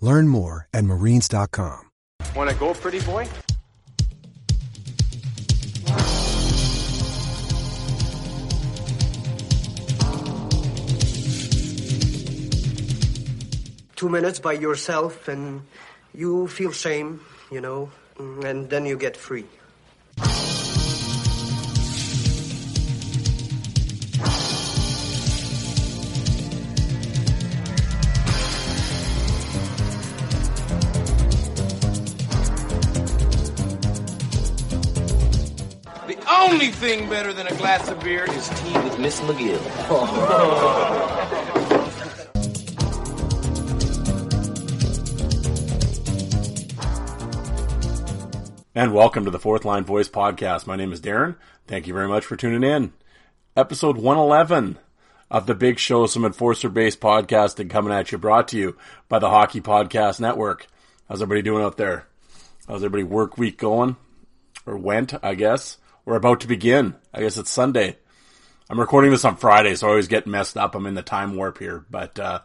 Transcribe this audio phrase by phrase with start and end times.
[0.00, 1.90] Learn more at marines.com.
[2.36, 3.28] Want to go, pretty boy?
[14.00, 15.60] two minutes by yourself and
[16.14, 17.20] you feel shame,
[17.52, 19.44] you know, and then you get free.
[36.60, 39.56] Only thing better than a glass of beer is tea with Miss McGill.
[48.72, 50.66] And welcome to the Fourth Line Voice Podcast.
[50.66, 51.36] My name is Darren.
[51.66, 52.92] Thank you very much for tuning in.
[53.56, 54.78] Episode 111
[55.30, 58.76] of the Big Show, some enforcer based podcasting coming at you, brought to you
[59.08, 60.66] by the Hockey Podcast Network.
[61.08, 62.06] How's everybody doing out there?
[62.68, 63.96] How's everybody work week going?
[64.66, 65.78] Or went, I guess.
[66.10, 66.96] We're about to begin.
[67.14, 67.96] I guess it's Sunday.
[68.68, 70.74] I'm recording this on Friday, so I always get messed up.
[70.74, 71.84] I'm in the time warp here.
[71.88, 72.40] But, uh,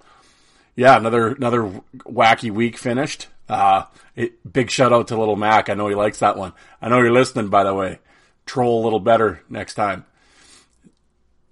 [0.76, 3.26] yeah, another another wacky week finished.
[3.50, 3.86] Uh,
[4.16, 5.68] it, big shout out to Little Mac.
[5.68, 6.54] I know he likes that one.
[6.80, 7.98] I know you're listening, by the way.
[8.46, 10.06] Troll a little better next time.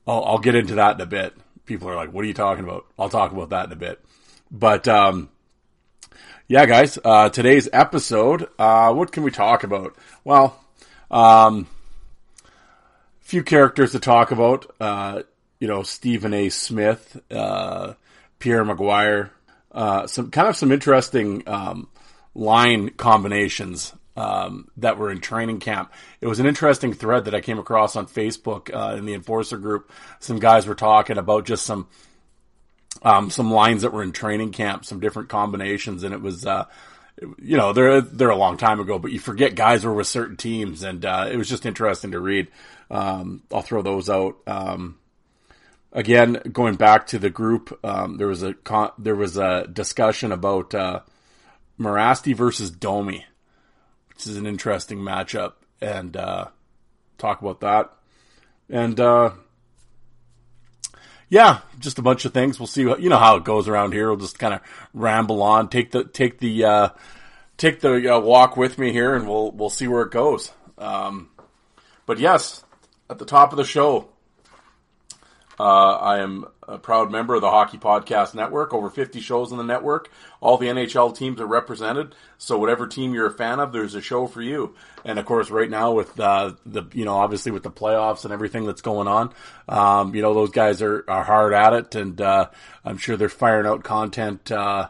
[0.05, 1.33] I'll, I'll get into that in a bit.
[1.65, 3.99] People are like, "What are you talking about?" I'll talk about that in a bit.
[4.51, 5.29] But um,
[6.47, 8.49] yeah, guys, uh, today's episode.
[8.59, 9.95] Uh, what can we talk about?
[10.23, 10.63] Well,
[11.09, 11.65] um,
[13.33, 14.71] few characters to talk about.
[14.79, 15.23] Uh,
[15.59, 16.49] you know, Stephen A.
[16.49, 17.93] Smith, uh,
[18.37, 19.31] Pierre McGuire,
[19.71, 21.89] uh, some kind of some interesting um,
[22.35, 25.91] line combinations um, that were in training camp.
[26.21, 29.57] It was an interesting thread that I came across on Facebook uh, in the Enforcer
[29.57, 29.91] group.
[30.19, 31.87] Some guys were talking about just some
[33.01, 36.45] um, some lines that were in training camp, some different combinations, and it was.
[36.45, 36.65] Uh,
[37.37, 40.35] you know, they're they're a long time ago, but you forget guys were with certain
[40.35, 42.47] teams, and uh, it was just interesting to read.
[42.93, 44.37] Um, I'll throw those out.
[44.45, 44.99] Um,
[45.91, 50.31] again, going back to the group, um, there was a con- there was a discussion
[50.31, 50.99] about uh,
[51.79, 53.25] Morasti versus Domi,
[54.09, 56.49] which is an interesting matchup, and uh,
[57.17, 57.91] talk about that.
[58.69, 59.31] And uh,
[61.29, 62.59] yeah, just a bunch of things.
[62.59, 62.83] We'll see.
[62.83, 64.09] You know how it goes around here.
[64.09, 64.61] We'll just kind of
[64.93, 66.89] ramble on, take the take the uh,
[67.57, 70.51] take the uh, walk with me here, and we'll we'll see where it goes.
[70.77, 71.31] Um,
[72.05, 72.62] but yes,
[73.13, 74.09] at the top of the show,
[75.59, 78.73] uh, I am a proud member of the Hockey Podcast Network.
[78.73, 80.09] Over 50 shows on the network.
[80.41, 82.15] All the NHL teams are represented.
[82.39, 84.73] So whatever team you're a fan of, there's a show for you.
[85.05, 88.33] And of course, right now with uh, the you know obviously with the playoffs and
[88.33, 89.31] everything that's going on,
[89.69, 92.49] um, you know those guys are, are hard at it, and uh,
[92.83, 94.89] I'm sure they're firing out content uh,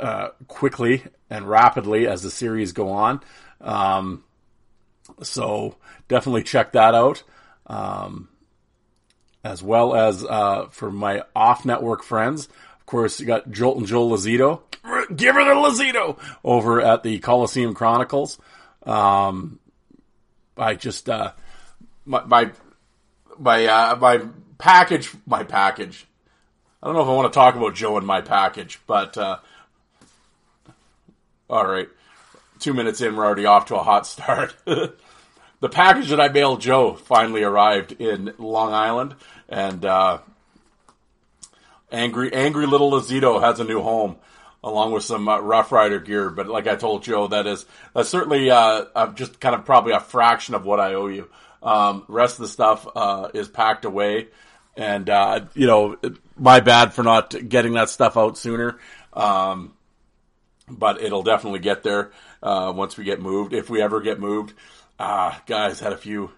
[0.00, 3.20] uh, quickly and rapidly as the series go on.
[3.60, 4.24] Um,
[5.22, 5.76] so
[6.08, 7.22] definitely check that out.
[7.66, 8.28] Um,
[9.44, 12.46] as well as uh, for my off-network friends.
[12.80, 14.60] Of course, you got Jolt and Joel Lazito.
[15.14, 18.38] Give her the Lazito over at the Coliseum Chronicles.
[18.84, 19.58] Um,
[20.56, 21.32] I just uh,
[22.04, 22.50] my my
[23.38, 24.22] my, uh, my
[24.58, 26.06] package my package.
[26.82, 29.38] I don't know if I want to talk about Joe and my package, but uh,
[31.48, 31.88] all right.
[32.58, 34.54] Two minutes in, we're already off to a hot start.
[35.60, 39.14] the package that I mailed Joe finally arrived in Long Island,
[39.48, 40.18] and uh,
[41.90, 44.16] angry, angry little Lazito has a new home,
[44.62, 46.30] along with some uh, Rough Rider gear.
[46.30, 49.92] But like I told Joe, that is that's certainly uh, uh, just kind of probably
[49.92, 51.28] a fraction of what I owe you.
[51.62, 54.28] Um, rest of the stuff uh, is packed away,
[54.76, 55.96] and uh, you know,
[56.36, 58.78] my bad for not getting that stuff out sooner.
[59.12, 59.74] Um,
[60.70, 62.12] but it'll definitely get there
[62.42, 63.52] uh, once we get moved.
[63.52, 64.52] If we ever get moved,
[64.98, 66.30] uh, guys had a few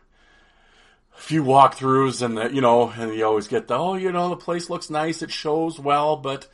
[1.12, 4.36] few walkthroughs and the, you know, and you always get the oh, you know, the
[4.36, 6.48] place looks nice, it shows well, but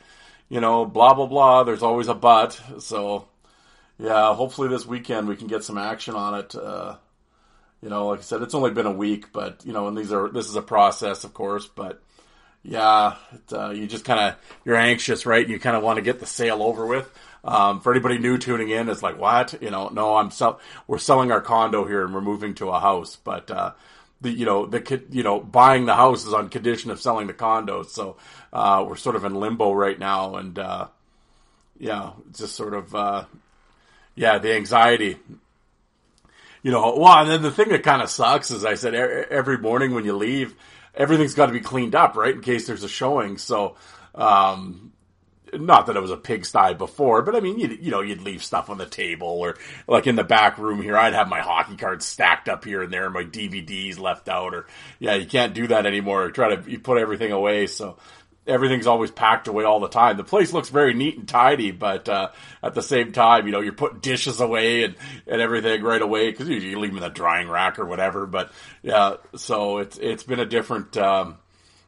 [0.49, 1.63] you know, blah blah blah.
[1.63, 2.59] There's always a but.
[2.79, 3.27] So
[3.99, 6.55] yeah, hopefully this weekend we can get some action on it.
[6.55, 6.97] Uh,
[7.81, 10.11] you know, like I said, it's only been a week, but you know, and these
[10.11, 12.01] are this is a process, of course, but
[12.63, 15.47] yeah, it, uh, you just kind of you're anxious, right?
[15.47, 17.09] You kind of want to get the sale over with.
[17.47, 19.87] Um, for anybody new tuning in, it's like what you know.
[19.87, 23.49] No, I'm sell- we're selling our condo here and we're moving to a house, but
[23.49, 23.71] uh,
[24.19, 27.33] the you know the you know buying the house is on condition of selling the
[27.33, 28.17] condo, so
[28.51, 30.87] uh, we're sort of in limbo right now, and uh,
[31.79, 33.25] yeah, just sort of uh,
[34.15, 35.17] yeah, the anxiety.
[36.63, 39.57] You know, well, and then the thing that kind of sucks is I said every
[39.57, 40.53] morning when you leave,
[40.93, 43.37] everything's got to be cleaned up, right, in case there's a showing.
[43.37, 43.75] So,
[44.15, 44.86] um,
[45.59, 48.43] not that it was a pigsty before, but I mean, you you know, you'd leave
[48.43, 49.55] stuff on the table or
[49.87, 52.91] like in the back room here, I'd have my hockey cards stacked up here and
[52.91, 54.67] there, and my DVDs left out, or
[54.99, 56.31] yeah, you can't do that anymore.
[56.31, 57.97] Try to you put everything away, so
[58.47, 60.17] everything's always packed away all the time.
[60.17, 62.29] The place looks very neat and tidy, but uh,
[62.63, 64.95] at the same time, you know, you're putting dishes away and,
[65.27, 68.25] and everything right away because you, you leave them in the drying rack or whatever.
[68.25, 68.51] But
[68.81, 71.37] yeah, so it's it's been a different, um,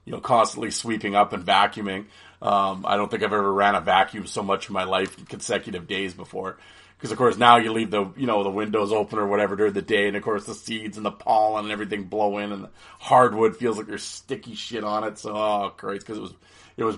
[0.05, 2.05] you know, constantly sweeping up and vacuuming.
[2.41, 5.87] Um, I don't think I've ever ran a vacuum so much in my life consecutive
[5.87, 6.57] days before.
[6.97, 9.73] Because of course now you leave the you know the windows open or whatever during
[9.73, 12.65] the day, and of course the seeds and the pollen and everything blow in, and
[12.65, 12.69] the
[12.99, 15.17] hardwood feels like there's sticky shit on it.
[15.17, 16.33] So oh Christ, because it was
[16.75, 16.97] it was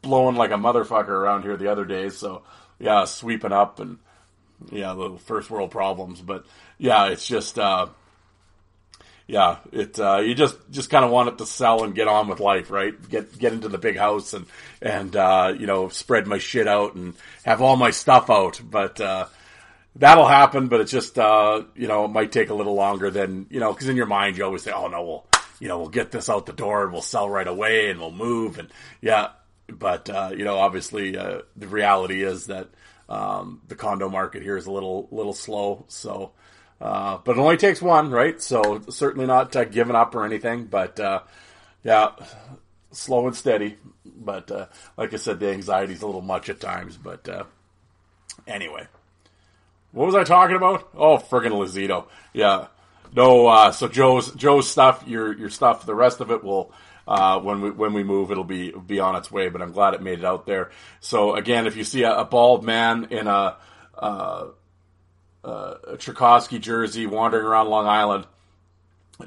[0.00, 2.08] blowing like a motherfucker around here the other day.
[2.08, 2.42] So
[2.78, 3.98] yeah, sweeping up and
[4.70, 6.20] yeah, the first world problems.
[6.20, 6.44] But
[6.78, 7.88] yeah, it's just uh,
[9.28, 12.28] yeah, it uh, you just just kind of want it to sell and get on
[12.28, 12.94] with life, right?
[13.10, 14.46] Get get into the big house and
[14.80, 17.14] and uh, you know spread my shit out and
[17.44, 18.58] have all my stuff out.
[18.64, 19.26] But uh,
[19.96, 20.68] that'll happen.
[20.68, 23.70] But it's just uh, you know it might take a little longer than you know
[23.70, 25.26] because in your mind you always say, oh no, we'll
[25.60, 28.10] you know we'll get this out the door and we'll sell right away and we'll
[28.10, 28.70] move and
[29.02, 29.28] yeah.
[29.70, 32.68] But uh, you know obviously uh, the reality is that
[33.10, 36.32] um, the condo market here is a little little slow, so.
[36.80, 38.40] Uh, but it only takes one, right?
[38.40, 41.20] So certainly not uh, giving up or anything, but uh,
[41.82, 42.10] yeah,
[42.92, 43.76] slow and steady.
[44.04, 44.66] But uh,
[44.96, 46.96] like I said, the anxiety is a little much at times.
[46.96, 47.44] But uh,
[48.46, 48.86] anyway,
[49.92, 50.88] what was I talking about?
[50.94, 52.06] Oh, friggin' Lazito.
[52.32, 52.68] Yeah.
[53.14, 56.72] No, uh, so Joe's Joe's stuff, your your stuff, the rest of it will
[57.06, 59.48] when we when we move, it'll be be on its way.
[59.48, 60.70] But I'm glad it made it out there.
[61.00, 63.56] So again, if you see a, a bald man in a
[63.98, 64.46] uh,
[65.44, 68.26] a Tchaikovsky jersey wandering around Long Island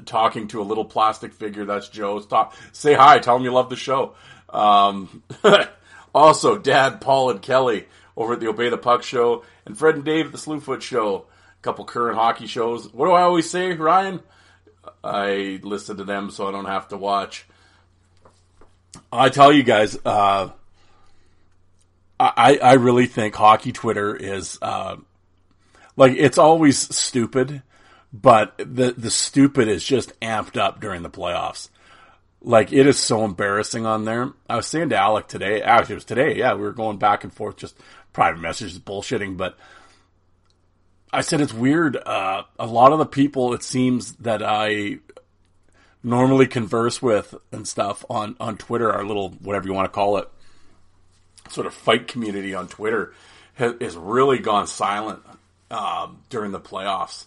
[0.06, 1.64] talking to a little plastic figure.
[1.64, 2.54] That's Joe's top.
[2.72, 3.18] Say hi.
[3.18, 4.14] Tell him you love the show.
[4.48, 5.22] Um,
[6.14, 7.86] also, Dad, Paul, and Kelly
[8.16, 11.26] over at the Obey the Puck show, and Fred and Dave at the Slewfoot show.
[11.58, 12.92] A couple current hockey shows.
[12.92, 14.20] What do I always say, Ryan?
[15.02, 17.46] I listen to them so I don't have to watch.
[19.12, 20.50] I tell you guys, uh,
[22.18, 24.96] I I really think hockey Twitter is uh,
[25.96, 27.62] like it's always stupid,
[28.12, 31.68] but the the stupid is just amped up during the playoffs.
[32.40, 34.32] Like it is so embarrassing on there.
[34.48, 37.24] I was saying to Alec today, actually it was today, yeah, we were going back
[37.24, 37.78] and forth, just
[38.12, 39.56] private messages, bullshitting, but
[41.12, 41.96] I said it's weird.
[41.96, 44.98] Uh, a lot of the people, it seems that I
[46.02, 50.16] normally converse with and stuff on on Twitter, our little whatever you want to call
[50.16, 50.28] it,
[51.48, 53.14] sort of fight community on Twitter,
[53.54, 55.22] has, has really gone silent
[55.72, 57.24] um, during the playoffs.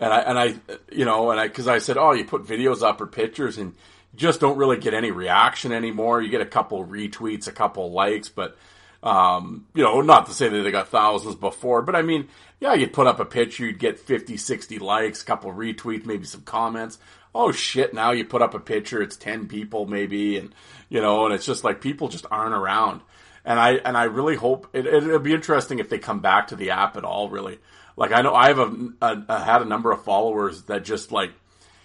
[0.00, 0.54] And I, and I,
[0.90, 3.74] you know, and I, cause I said, oh, you put videos up or pictures and
[4.14, 6.22] just don't really get any reaction anymore.
[6.22, 8.56] You get a couple retweets, a couple likes, but,
[9.02, 12.28] um, you know, not to say that they got thousands before, but I mean,
[12.60, 16.24] yeah, you'd put up a picture, you'd get 50, 60 likes, a couple retweets, maybe
[16.24, 16.98] some comments.
[17.34, 20.54] Oh shit, now you put up a picture, it's 10 people maybe, and,
[20.88, 23.00] you know, and it's just like people just aren't around
[23.44, 26.56] and I and I really hope it, it'll be interesting if they come back to
[26.56, 27.28] the app at all.
[27.28, 27.58] Really,
[27.96, 31.12] like I know I have a, a, a had a number of followers that just
[31.12, 31.32] like,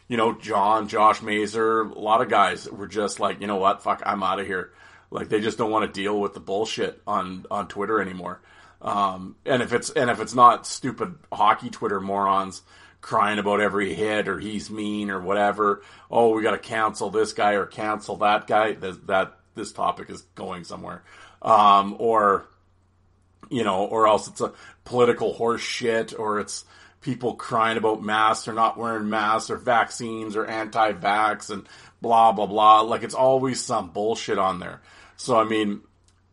[0.07, 3.81] you know, John, Josh Mazer, a lot of guys were just like, you know what,
[3.81, 4.71] fuck, I'm out of here.
[5.09, 8.41] Like they just don't want to deal with the bullshit on on Twitter anymore.
[8.81, 12.61] Um, and if it's and if it's not stupid hockey Twitter morons
[12.99, 17.33] crying about every hit or he's mean or whatever, oh, we got to cancel this
[17.33, 18.73] guy or cancel that guy.
[18.73, 21.03] That, that this topic is going somewhere
[21.41, 22.45] um, or
[23.49, 24.53] you know, or else it's a
[24.83, 26.65] political horse shit, or it's
[27.01, 31.67] people crying about masks or not wearing masks or vaccines or anti-vax and
[32.01, 32.81] blah blah blah.
[32.81, 34.81] Like it's always some bullshit on there.
[35.15, 35.81] So I mean,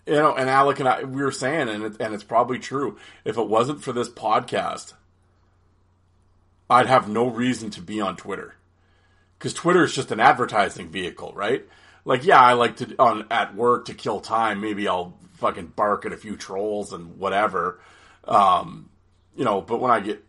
[0.06, 2.98] you know, and Alec and I, we were saying, and it, and it's probably true.
[3.24, 4.94] If it wasn't for this podcast,
[6.68, 8.54] I'd have no reason to be on Twitter
[9.38, 11.66] because Twitter is just an advertising vehicle, right?
[12.04, 14.60] Like, yeah, I like to on at work to kill time.
[14.60, 17.80] Maybe I'll fucking bark at a few trolls and whatever,
[18.28, 18.90] um,
[19.36, 19.60] you know.
[19.60, 20.22] But when I get,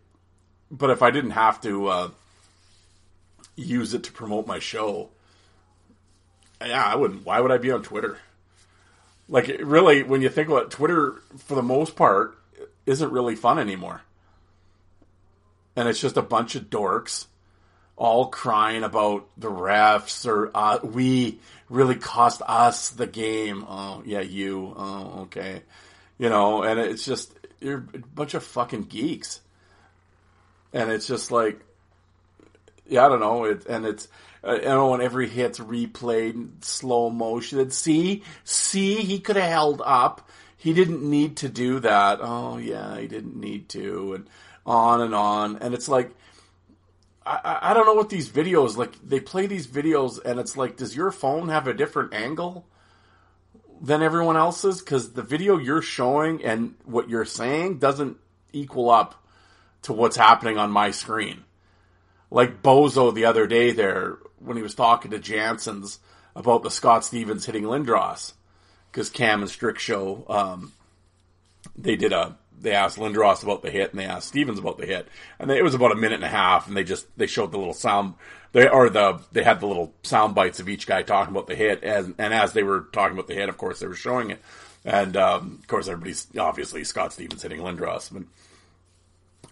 [0.72, 2.10] but if I didn't have to uh,
[3.56, 5.10] use it to promote my show,
[6.62, 7.26] yeah, I wouldn't.
[7.26, 8.18] Why would I be on Twitter?
[9.28, 12.38] Like, really, when you think about it, Twitter, for the most part,
[12.86, 14.02] isn't really fun anymore.
[15.76, 17.26] And it's just a bunch of dorks
[17.98, 23.66] all crying about the refs or uh, we really cost us the game.
[23.68, 24.74] Oh, yeah, you.
[24.76, 25.62] Oh, okay.
[26.18, 29.42] You know, and it's just, you're a bunch of fucking geeks.
[30.74, 31.60] And it's just like,
[32.88, 33.46] yeah, I don't know.
[33.46, 34.08] It, and it's,
[34.46, 37.72] uh, you know, when every hit's replayed in slow motion.
[37.72, 40.30] See, see, he could have held up.
[40.58, 42.20] He didn't need to do that.
[42.22, 44.28] Oh yeah, he didn't need to, and
[44.66, 45.58] on and on.
[45.58, 46.12] And it's like,
[47.26, 48.94] I, I don't know what these videos like.
[49.04, 52.68] They play these videos, and it's like, does your phone have a different angle
[53.82, 54.80] than everyone else's?
[54.80, 58.18] Because the video you're showing and what you're saying doesn't
[58.54, 59.24] equal up
[59.84, 61.44] to what's happening on my screen.
[62.32, 66.00] Like Bozo the other day there when he was talking to Janssen's
[66.36, 68.34] about the Scott Stevens hitting Lindros
[68.92, 70.74] because Cam and Strick show um,
[71.78, 74.86] they did a they asked Lindros about the hit and they asked Stevens about the
[74.86, 75.08] hit
[75.40, 77.52] and they, it was about a minute and a half and they just they showed
[77.52, 78.16] the little sound
[78.52, 81.56] they or the they had the little sound bites of each guy talking about the
[81.56, 84.32] hit and and as they were talking about the hit of course they were showing
[84.32, 84.42] it
[84.84, 88.28] and um, of course everybody's obviously Scott Stevens hitting Lindros and,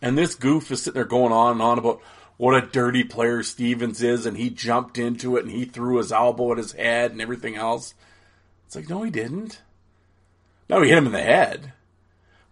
[0.01, 2.01] and this goof is sitting there going on and on about
[2.37, 6.11] what a dirty player Stevens is, and he jumped into it and he threw his
[6.11, 7.93] elbow at his head and everything else.
[8.65, 9.61] It's like, no, he didn't.
[10.69, 11.73] No, he hit him in the head.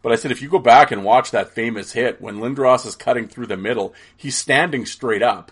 [0.01, 2.95] But I said, if you go back and watch that famous hit, when Lindros is
[2.95, 5.51] cutting through the middle, he's standing straight up.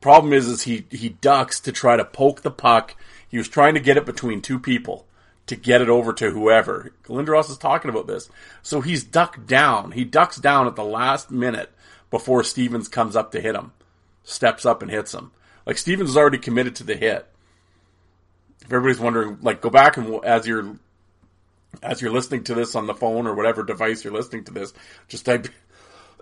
[0.00, 2.94] Problem is, is he, he ducks to try to poke the puck.
[3.28, 5.06] He was trying to get it between two people
[5.46, 6.92] to get it over to whoever.
[7.04, 8.28] Lindros is talking about this.
[8.62, 9.92] So he's ducked down.
[9.92, 11.70] He ducks down at the last minute
[12.10, 13.72] before Stevens comes up to hit him,
[14.22, 15.32] steps up and hits him.
[15.66, 17.26] Like Stevens is already committed to the hit.
[18.60, 20.76] If everybody's wondering, like, go back and as you're
[21.82, 24.72] as you're listening to this on the phone or whatever device you're listening to this,
[25.08, 25.48] just type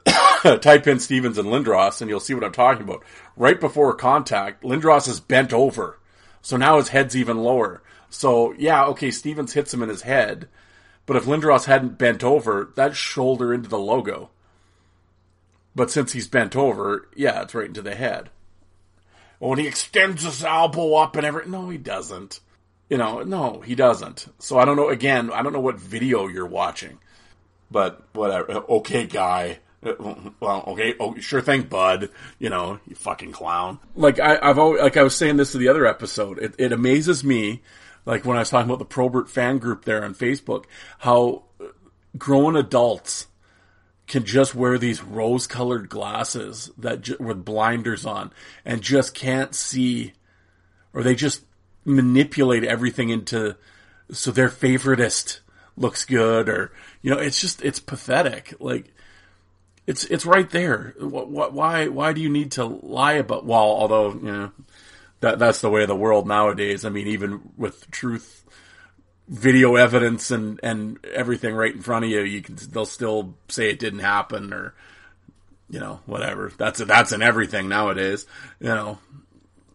[0.61, 3.05] type in Stevens and Lindros and you'll see what I'm talking about.
[3.37, 5.99] Right before contact, Lindros is bent over.
[6.43, 7.83] So now his head's even lower.
[8.09, 10.49] So yeah, okay, Stevens hits him in his head,
[11.07, 14.31] but if Lindros hadn't bent over, that shoulder into the logo.
[15.75, 18.31] But since he's bent over, yeah, it's right into the head.
[19.41, 21.53] Oh, and he extends his elbow up and everything.
[21.53, 22.41] No, he doesn't.
[22.91, 24.27] You know, no, he doesn't.
[24.41, 24.89] So I don't know.
[24.89, 26.99] Again, I don't know what video you're watching,
[27.71, 28.51] but whatever.
[28.51, 29.61] Uh, okay, guy.
[29.83, 29.95] Uh,
[30.41, 30.95] well, okay.
[30.99, 32.11] Oh, sure thing, bud.
[32.41, 33.79] You know, you fucking clown.
[33.95, 36.41] Like I, have always, like I was saying this to the other episode.
[36.41, 37.63] It, it amazes me,
[38.05, 40.65] like when I was talking about the Probert fan group there on Facebook,
[40.99, 41.45] how
[42.19, 43.29] grown adults
[44.09, 48.33] can just wear these rose colored glasses that with blinders on
[48.65, 50.13] and just can't see
[50.93, 51.45] or they just
[51.85, 53.57] manipulate everything into
[54.11, 55.41] so their favoritist
[55.77, 56.73] looks good or
[57.03, 58.93] you know it's just it's pathetic like
[59.87, 64.13] it's it's right there what, why why do you need to lie about well although
[64.13, 64.53] you know
[65.21, 68.41] that that's the way of the world nowadays i mean even with truth
[69.31, 73.71] video evidence and and everything right in front of you, you can they'll still say
[73.71, 74.75] it didn't happen or
[75.71, 76.53] you know whatever.
[76.59, 78.27] That's that's in everything nowadays.
[78.59, 78.99] You know,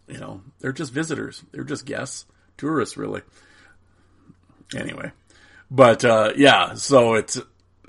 [0.08, 1.44] you know they're just visitors.
[1.52, 2.26] They're just guests,
[2.58, 3.22] tourists, really.
[4.76, 5.12] Anyway,
[5.70, 7.40] but uh, yeah, so it's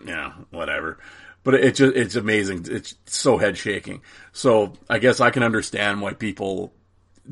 [0.04, 0.98] yeah whatever.
[1.42, 2.66] But it, it just it's amazing.
[2.68, 4.02] It's so head shaking.
[4.32, 6.72] So I guess I can understand why people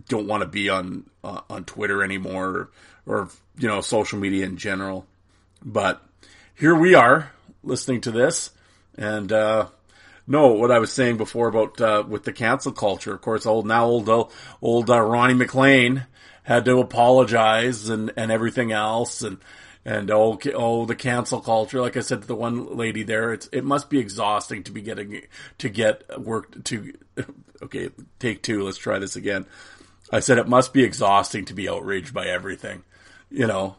[0.09, 2.71] don't want to be on uh, on Twitter anymore
[3.07, 5.07] or you know social media in general.
[5.65, 6.03] But
[6.55, 8.51] here we are listening to this,
[8.97, 9.67] and uh,
[10.27, 13.15] no, what I was saying before about uh, with the cancel culture.
[13.15, 14.25] Of course, old now old uh,
[14.63, 16.07] old uh, Ronnie MacLean
[16.43, 19.39] had to apologize and and everything else, and
[19.85, 21.81] and oh oh the cancel culture.
[21.81, 24.83] Like I said to the one lady there, it's it must be exhausting to be
[24.83, 25.23] getting
[25.59, 26.93] to get work to.
[27.63, 27.89] Okay,
[28.19, 28.63] take two.
[28.63, 29.47] Let's try this again.
[30.13, 32.83] I said it must be exhausting to be outraged by everything
[33.35, 33.75] you know,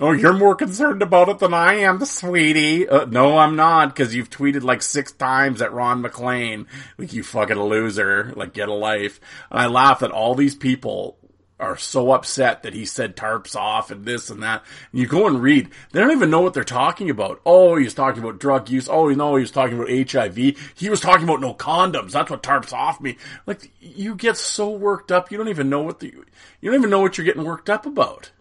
[0.00, 2.88] oh, you're more concerned about it than I am, sweetie.
[2.88, 6.66] Uh, no, I'm not, because you've tweeted like six times at Ron MacLean,
[6.98, 9.20] like you fucking loser, like get a life.
[9.50, 11.18] And I laugh that all these people
[11.60, 14.64] are so upset that he said tarps off and this and that.
[14.90, 17.40] And you go and read, they don't even know what they're talking about.
[17.46, 18.88] Oh, he was talking about drug use.
[18.88, 20.36] Oh, no, he was talking about HIV.
[20.74, 22.10] He was talking about no condoms.
[22.10, 23.16] That's what tarps off me.
[23.46, 26.90] Like, you get so worked up, you don't even know what the, you don't even
[26.90, 28.32] know what you're getting worked up about.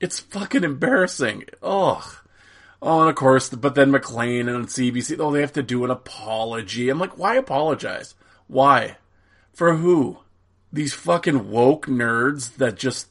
[0.00, 1.44] It's fucking embarrassing.
[1.62, 2.04] Ugh.
[2.80, 5.90] Oh, and of course, but then MacLean and CBC, oh, they have to do an
[5.90, 6.88] apology.
[6.88, 8.14] I'm like, why apologize?
[8.46, 8.96] Why?
[9.52, 10.18] For who?
[10.72, 13.08] These fucking woke nerds that just,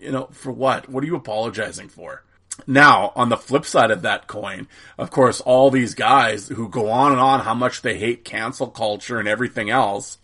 [0.00, 0.88] you know, for what?
[0.88, 2.24] What are you apologizing for?
[2.66, 6.88] Now, on the flip side of that coin, of course, all these guys who go
[6.90, 10.18] on and on how much they hate cancel culture and everything else,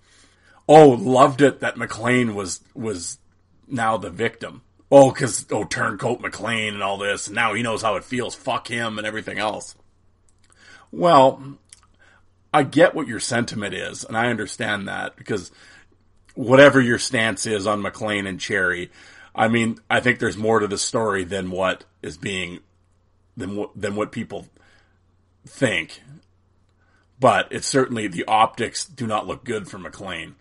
[0.69, 3.19] oh, loved it that MacLean was, was
[3.69, 7.83] now the victim oh, because oh, turncoat MacLean and all this, and now he knows
[7.83, 8.35] how it feels.
[8.35, 9.77] Fuck him and everything else.
[10.91, 11.59] Well,
[12.53, 15.53] I get what your sentiment is, and I understand that because
[16.35, 18.91] whatever your stance is on MacLean and Cherry,
[19.35, 22.61] I mean, I think there's more to the story than what is being
[23.37, 24.49] than what than what people
[25.47, 26.03] think.
[27.21, 30.37] But it's certainly the optics do not look good for MacLean.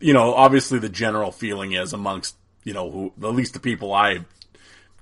[0.00, 3.94] You know, obviously the general feeling is amongst you know, who at least the people
[3.94, 4.24] I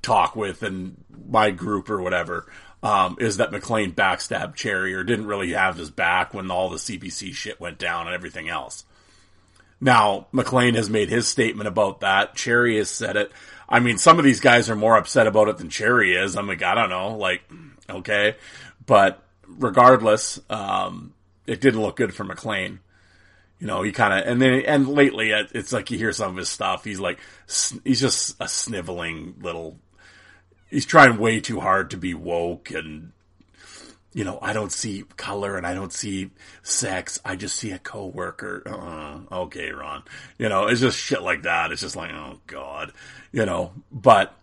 [0.02, 2.47] talk with and my group or whatever,
[2.83, 6.76] um, is that MacLean backstabbed Cherry or didn't really have his back when all the
[6.76, 8.85] CBC shit went down and everything else.
[9.80, 12.35] Now, MacLean has made his statement about that.
[12.35, 13.33] Cherry has said it.
[13.66, 16.37] I mean, some of these guys are more upset about it than Cherry is.
[16.37, 17.50] I'm like, I don't know, like,
[17.88, 18.37] okay.
[18.85, 21.14] But regardless, um,
[21.47, 22.80] it didn't look good for MacLean
[23.64, 26.37] you know, he kind of, and then, and lately it's like you hear some of
[26.37, 26.85] his stuff.
[26.85, 27.18] He's like,
[27.83, 29.78] he's just a sniveling little,
[30.68, 33.12] he's trying way too hard to be woke and,
[34.12, 36.30] you know, I don't see color and I don't see
[36.62, 37.18] sex.
[37.25, 38.64] I just see a coworker.
[38.66, 40.02] Uh, okay, Ron.
[40.37, 41.73] You know, it's just shit like that.
[41.73, 42.92] It's just like, oh God,
[43.33, 44.35] you know, but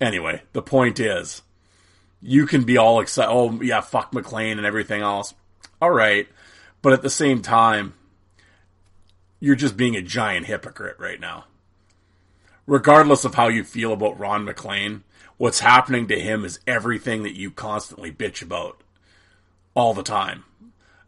[0.00, 1.42] anyway, the point is
[2.22, 3.30] you can be all excited.
[3.30, 5.34] Oh yeah, fuck MacLean and everything else.
[5.82, 6.26] All right.
[6.80, 7.92] But at the same time,
[9.42, 11.46] you're just being a giant hypocrite right now.
[12.64, 15.02] Regardless of how you feel about Ron MacLean,
[15.36, 18.80] what's happening to him is everything that you constantly bitch about
[19.74, 20.44] all the time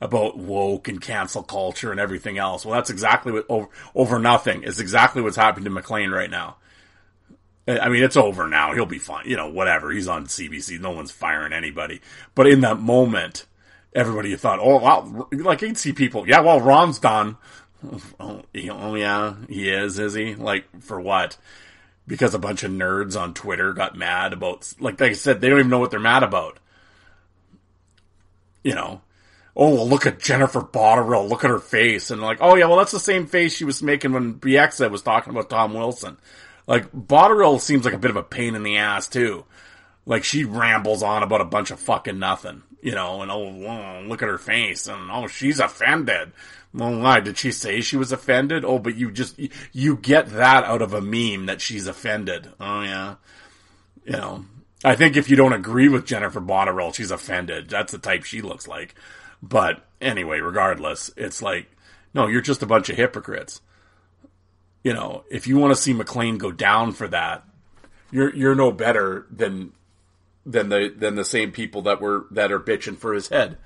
[0.01, 2.67] about woke and cancel culture and everything else.
[2.67, 6.57] Well, that's exactly what over, over nothing is exactly what's happening to MacLean right now.
[7.69, 8.75] I mean, it's over now.
[8.75, 9.29] He'll be fine.
[9.29, 9.93] You know, whatever.
[9.93, 10.81] He's on CBC.
[10.81, 12.01] No one's firing anybody.
[12.35, 13.47] But in that moment,
[13.95, 17.37] everybody thought, oh, wow, like you'd see people, yeah, well, Ron's done.
[18.21, 18.43] Oh,
[18.95, 20.35] yeah, he is, is he?
[20.35, 21.37] Like for what?
[22.07, 25.59] Because a bunch of nerds on Twitter got mad about, like I said, they don't
[25.59, 26.59] even know what they're mad about.
[28.63, 29.03] You know,
[29.57, 32.79] oh well, look at Jennifer Botterill, look at her face, and like, oh yeah, well
[32.79, 36.17] that's the same face she was making when Bieksa was talking about Tom Wilson.
[36.67, 39.45] Like Botterill seems like a bit of a pain in the ass too.
[40.07, 44.23] Like she rambles on about a bunch of fucking nothing, you know, and oh, look
[44.23, 46.33] at her face, and oh, she's offended.
[46.75, 48.65] Well, why did she say she was offended?
[48.65, 49.39] Oh, but you just
[49.73, 52.49] you get that out of a meme that she's offended.
[52.59, 53.15] Oh yeah,
[54.05, 54.45] you know.
[54.85, 57.71] I think if you don't agree with Jennifer Botterill, she's offended.
[57.71, 58.95] That's the type she looks like.
[59.41, 61.71] But anyway, regardless, it's like
[62.13, 63.61] no, you're just a bunch of hypocrites.
[64.83, 67.45] You know, if you want to see MacLean go down for that,
[68.11, 69.73] you're you're no better than
[70.45, 73.59] than the than the same people that were that are bitching for his head.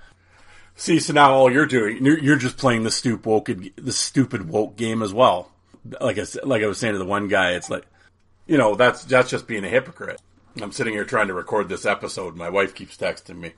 [0.78, 4.76] See, so now all you're doing, you're, just playing the stupid woke, the stupid woke
[4.76, 5.50] game as well.
[6.00, 7.84] Like I like I was saying to the one guy, it's like,
[8.46, 10.20] you know, that's that's just being a hypocrite.
[10.62, 12.36] I'm sitting here trying to record this episode.
[12.36, 13.54] My wife keeps texting me.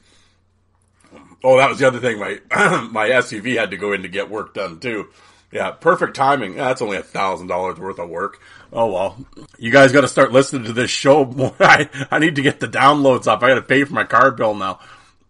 [1.44, 2.18] Oh, that was the other thing.
[2.18, 2.40] My
[2.90, 5.09] my SUV had to go in to get work done too.
[5.52, 6.54] Yeah, perfect timing.
[6.54, 8.40] That's only a thousand dollars worth of work.
[8.72, 9.26] Oh well,
[9.59, 11.54] you guys got to start listening to this show more.
[11.61, 13.42] I I need to get the downloads up.
[13.42, 14.80] I got to pay for my car bill now.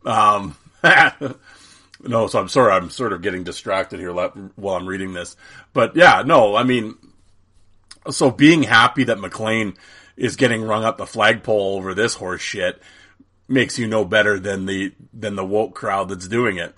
[0.04, 0.56] Um,
[2.02, 5.36] no, so I'm sorry, I'm sort of getting distracted here while I'm reading this.
[5.72, 6.96] But yeah, no, I mean,
[8.10, 9.76] so being happy that MacLean
[10.16, 12.80] is getting rung up the flagpole over this horse shit
[13.48, 16.74] makes you no better than the than the woke crowd that's doing it.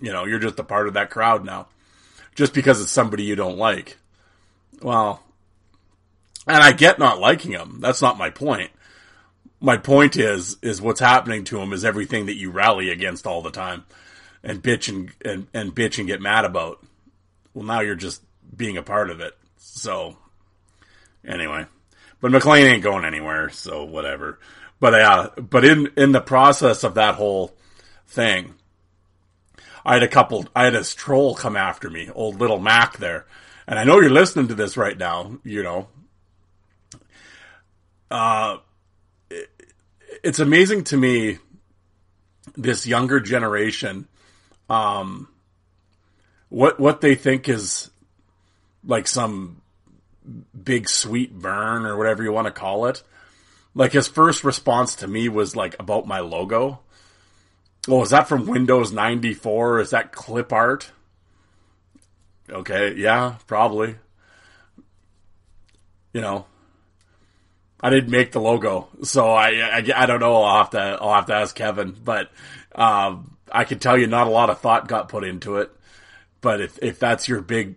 [0.00, 1.68] You know, you're just a part of that crowd now.
[2.34, 3.96] Just because it's somebody you don't like.
[4.82, 5.22] Well,
[6.46, 7.78] and I get not liking him.
[7.80, 8.70] That's not my point.
[9.60, 13.40] My point is is what's happening to him is everything that you rally against all
[13.40, 13.84] the time
[14.44, 16.84] and bitch and, and, and bitch and get mad about.
[17.54, 18.22] Well, now you're just
[18.56, 19.36] being a part of it.
[19.56, 20.16] So,
[21.26, 21.66] anyway,
[22.20, 24.38] but MacLean ain't going anywhere, so whatever.
[24.78, 27.54] But uh, but in in the process of that whole
[28.06, 28.54] thing,
[29.84, 30.46] I had a couple.
[30.54, 33.24] I had a troll come after me, old little Mac there,
[33.66, 35.88] and I know you're listening to this right now, you know,
[38.10, 38.58] uh,
[39.30, 39.48] it,
[40.22, 41.38] it's amazing to me,
[42.56, 44.06] this younger generation,
[44.68, 45.28] um,
[46.48, 47.90] what, what they think is
[48.84, 49.60] like some
[50.62, 53.02] big sweet burn or whatever you want to call it.
[53.74, 56.80] Like his first response to me was like about my logo.
[57.88, 59.80] Oh, is that from Windows 94?
[59.80, 60.90] Is that clip art?
[62.48, 63.96] Okay, yeah, probably.
[66.12, 66.46] You know,
[67.80, 70.42] I didn't make the logo, so I, I, I don't know.
[70.42, 72.30] I'll have to I'll have to ask Kevin, but
[72.74, 75.70] um, I can tell you not a lot of thought got put into it.
[76.40, 77.76] But if if that's your big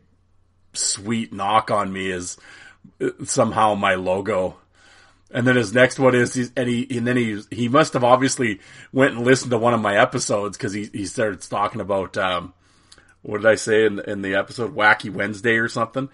[0.73, 2.37] sweet knock on me is
[3.25, 4.57] somehow my logo.
[5.29, 8.61] And then his next one is, and he, and then he, he must have obviously
[8.93, 12.53] went and listened to one of my episodes because he, he started talking about, um,
[13.23, 14.73] what did I say in, in the episode?
[14.73, 16.07] Wacky Wednesday or something.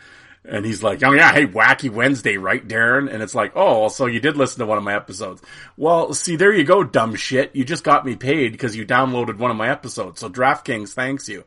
[0.46, 3.12] And he's like, oh yeah, hey, Wacky Wednesday, right, Darren?
[3.12, 5.42] And it's like, oh, so you did listen to one of my episodes.
[5.78, 7.56] Well, see, there you go, dumb shit.
[7.56, 10.20] You just got me paid because you downloaded one of my episodes.
[10.20, 11.46] So DraftKings thanks you.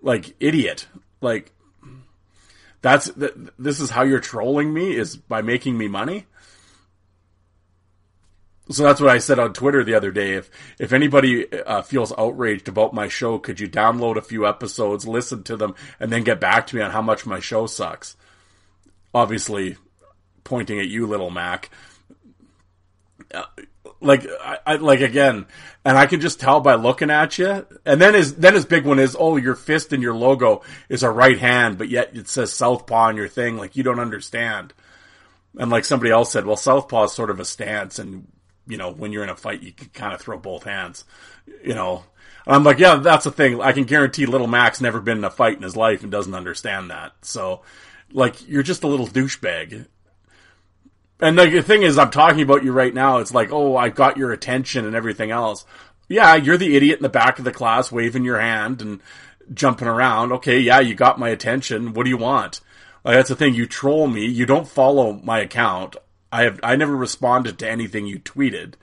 [0.00, 0.86] Like, idiot.
[1.20, 1.52] Like,
[2.80, 3.10] that's,
[3.58, 6.24] this is how you're trolling me is by making me money?
[8.70, 10.34] So that's what I said on Twitter the other day.
[10.34, 10.48] If
[10.78, 15.42] if anybody uh, feels outraged about my show, could you download a few episodes, listen
[15.44, 18.16] to them, and then get back to me on how much my show sucks?
[19.14, 19.76] Obviously,
[20.44, 21.70] pointing at you, little Mac.
[23.32, 23.44] Uh,
[24.00, 25.46] like I, I, like again,
[25.84, 27.66] and I can just tell by looking at you.
[27.84, 31.02] And then his then his big one is, oh, your fist and your logo is
[31.02, 33.56] a right hand, but yet it says southpaw on your thing.
[33.56, 34.72] Like you don't understand.
[35.58, 38.26] And like somebody else said, well, southpaw is sort of a stance, and
[38.66, 41.04] you know, when you're in a fight, you can kind of throw both hands,
[41.64, 42.04] you know.
[42.46, 43.60] And I'm like, yeah, that's the thing.
[43.60, 46.34] I can guarantee little Mac's never been in a fight in his life and doesn't
[46.34, 47.12] understand that.
[47.22, 47.62] So,
[48.12, 49.86] like, you're just a little douchebag.
[51.20, 53.18] And like, the thing is, I'm talking about you right now.
[53.18, 55.64] It's like, oh, I got your attention and everything else.
[56.08, 59.00] Yeah, you're the idiot in the back of the class waving your hand and
[59.52, 60.32] jumping around.
[60.32, 61.92] Okay, yeah, you got my attention.
[61.92, 62.60] What do you want?
[63.04, 63.54] Like, that's the thing.
[63.54, 64.26] You troll me.
[64.26, 65.96] You don't follow my account.
[66.32, 68.74] I have I never responded to anything you tweeted.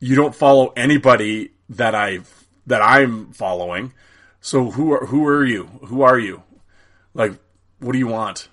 [0.00, 3.92] You don't follow anybody that I've that I'm following.
[4.40, 5.64] So who are who are you?
[5.86, 6.42] Who are you?
[7.14, 7.34] Like
[7.82, 8.48] what do you want?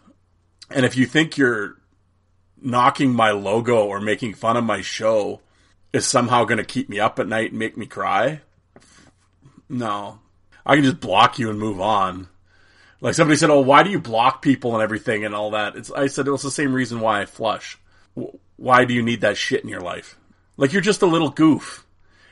[0.72, 1.78] And if you think you're
[2.62, 5.42] knocking my logo or making fun of my show
[5.94, 8.42] is somehow going to keep me up at night and make me cry,
[9.70, 10.20] no.
[10.66, 12.28] I can just block you and move on.
[13.02, 15.90] Like somebody said, "Oh, why do you block people and everything and all that?" It's
[15.92, 17.78] I said it was the same reason why I flush.
[18.58, 20.18] Why do you need that shit in your life?
[20.58, 21.86] Like you're just a little goof.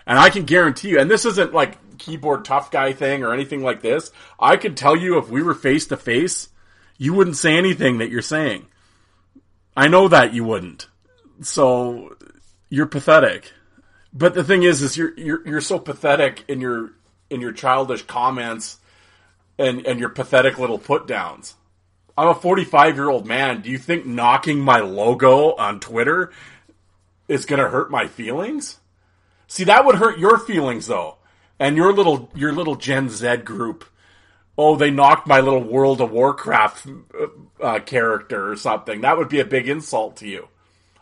[0.06, 3.64] And I can guarantee you, and this isn't like keyboard tough guy thing or anything
[3.64, 4.12] like this.
[4.40, 6.50] I could tell you if we were face to face,
[6.98, 8.66] you wouldn't say anything that you're saying.
[9.76, 10.88] I know that you wouldn't.
[11.42, 12.16] So
[12.70, 13.54] you're pathetic.
[14.14, 16.92] But the thing is, is you're you're you're so pathetic in your
[17.30, 18.80] in your childish comments
[19.60, 21.56] and and your pathetic little put downs.
[22.18, 23.62] I'm a 45 year old man.
[23.62, 26.32] Do you think knocking my logo on Twitter
[27.28, 28.80] is going to hurt my feelings?
[29.48, 31.18] See, that would hurt your feelings though,
[31.60, 33.86] and your little your little Gen Z group.
[34.58, 39.02] Oh, they knocked my little World of Warcraft uh, uh character or something.
[39.02, 40.48] That would be a big insult to you.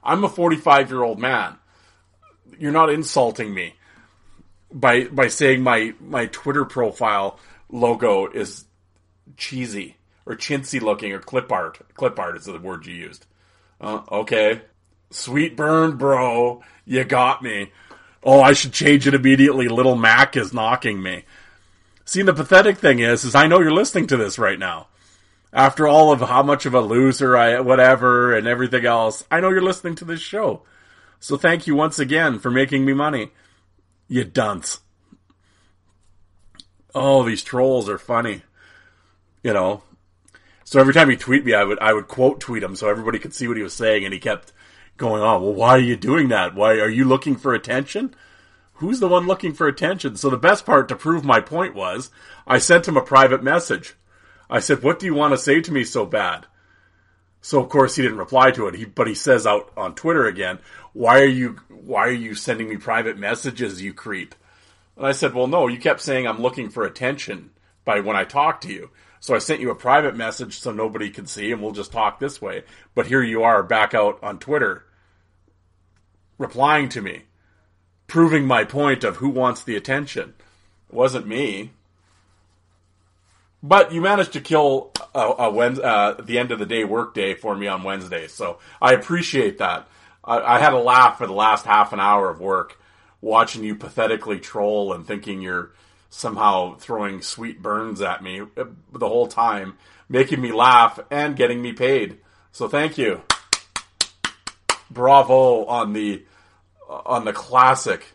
[0.04, 1.58] I'm a 45 year old man.
[2.60, 3.76] You're not insulting me
[4.72, 7.40] by by saying my my Twitter profile
[7.70, 8.66] logo is
[9.38, 11.80] cheesy or chintzy looking or clip art.
[11.96, 13.26] Clip art is the word you used.
[13.80, 14.62] Uh, okay.
[15.12, 16.62] Sweet burn, bro.
[16.86, 17.72] You got me.
[18.24, 19.68] Oh, I should change it immediately.
[19.68, 21.26] Little Mac is knocking me.
[22.06, 24.88] See, the pathetic thing is, is I know you're listening to this right now.
[25.52, 29.50] After all of how much of a loser I, whatever, and everything else, I know
[29.50, 30.62] you're listening to this show.
[31.20, 33.32] So thank you once again for making me money.
[34.08, 34.80] You dunce.
[36.94, 38.44] Oh, these trolls are funny.
[39.44, 39.84] You know,
[40.66, 43.20] so every time he tweet me, I would I would quote tweet him so everybody
[43.20, 44.52] could see what he was saying, and he kept
[44.98, 45.44] going on.
[45.44, 46.56] Well, why are you doing that?
[46.56, 48.16] Why are you looking for attention?
[48.76, 50.18] Who's the one looking for attention?
[50.18, 52.12] So the best part to prove my point was
[52.46, 53.96] I sent him a private message.
[54.50, 56.46] I said, "What do you want to say to me so bad?"
[57.42, 58.76] So of course he didn't reply to it.
[58.76, 60.60] He, but he says out on Twitter again,
[60.94, 64.36] "Why are you why are you sending me private messages, you creep?"
[64.98, 67.52] And I said, "Well, no, you kept saying I'm looking for attention
[67.86, 71.10] by when I talk to you." So I sent you a private message so nobody
[71.10, 72.64] could see and we'll just talk this way.
[72.94, 74.86] But here you are back out on Twitter
[76.38, 77.24] replying to me,
[78.08, 80.34] proving my point of who wants the attention.
[80.90, 81.72] It wasn't me.
[83.64, 87.34] But you managed to kill a, a Wednesday, uh, the end of the day workday
[87.34, 89.88] for me on Wednesday, so I appreciate that.
[90.24, 92.80] I, I had a laugh for the last half an hour of work
[93.22, 95.72] watching you pathetically troll and thinking you're
[96.12, 101.62] somehow throwing sweet burns at me uh, the whole time, making me laugh and getting
[101.62, 102.18] me paid.
[102.52, 103.24] So thank you.
[104.92, 106.24] Bravo on the
[106.90, 108.06] on the classic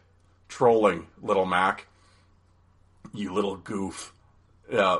[0.48, 1.86] trolling, little Mac.
[3.12, 4.12] You little goof.
[4.70, 4.98] Yeah.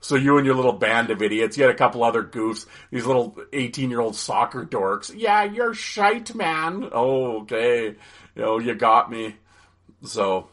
[0.00, 3.06] So you and your little band of idiots, you had a couple other goofs, these
[3.06, 5.12] little 18 year old soccer dorks.
[5.14, 6.88] Yeah, you're shite, man.
[6.92, 7.86] Oh, okay.
[8.34, 9.36] You know, you got me.
[10.04, 10.48] So,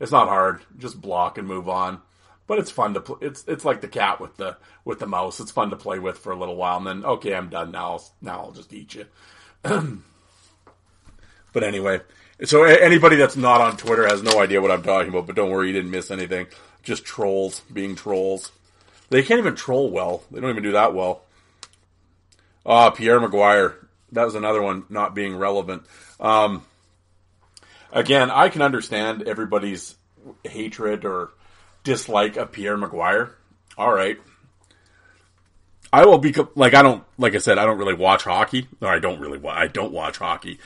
[0.00, 0.60] it's not hard.
[0.78, 2.00] Just block and move on.
[2.46, 3.18] But it's fun to play.
[3.20, 5.38] It's, it's like the cat with the, with the mouse.
[5.38, 8.00] It's fun to play with for a little while and then, okay, I'm done now.
[8.22, 9.04] Now I'll just eat you.
[11.52, 12.00] but anyway,
[12.44, 15.50] so anybody that's not on Twitter has no idea what I'm talking about, but don't
[15.50, 16.46] worry, you didn't miss anything
[16.88, 18.50] just trolls being trolls.
[19.10, 20.22] They can't even troll well.
[20.30, 21.22] They don't even do that well.
[22.64, 23.74] Ah, Pierre McGuire.
[24.12, 25.82] That was another one not being relevant.
[26.18, 26.64] Um,
[27.92, 29.96] again, I can understand everybody's
[30.44, 31.30] hatred or
[31.84, 33.32] dislike of Pierre McGuire.
[33.76, 34.18] All right.
[35.92, 38.88] I will be like I don't like I said I don't really watch hockey or
[38.88, 40.58] I don't really I don't watch hockey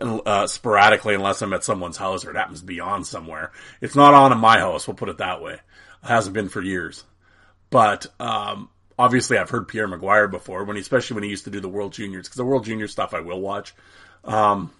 [0.00, 3.50] uh, sporadically unless I'm at someone's house or it happens to be on somewhere.
[3.80, 4.86] It's not on in my house.
[4.86, 5.54] We'll put it that way.
[5.54, 5.60] It
[6.02, 7.04] hasn't been for years.
[7.70, 11.50] But um, obviously, I've heard Pierre McGuire before when, he, especially when he used to
[11.50, 13.74] do the World Juniors, because the World Junior stuff I will watch.
[14.24, 14.70] Um,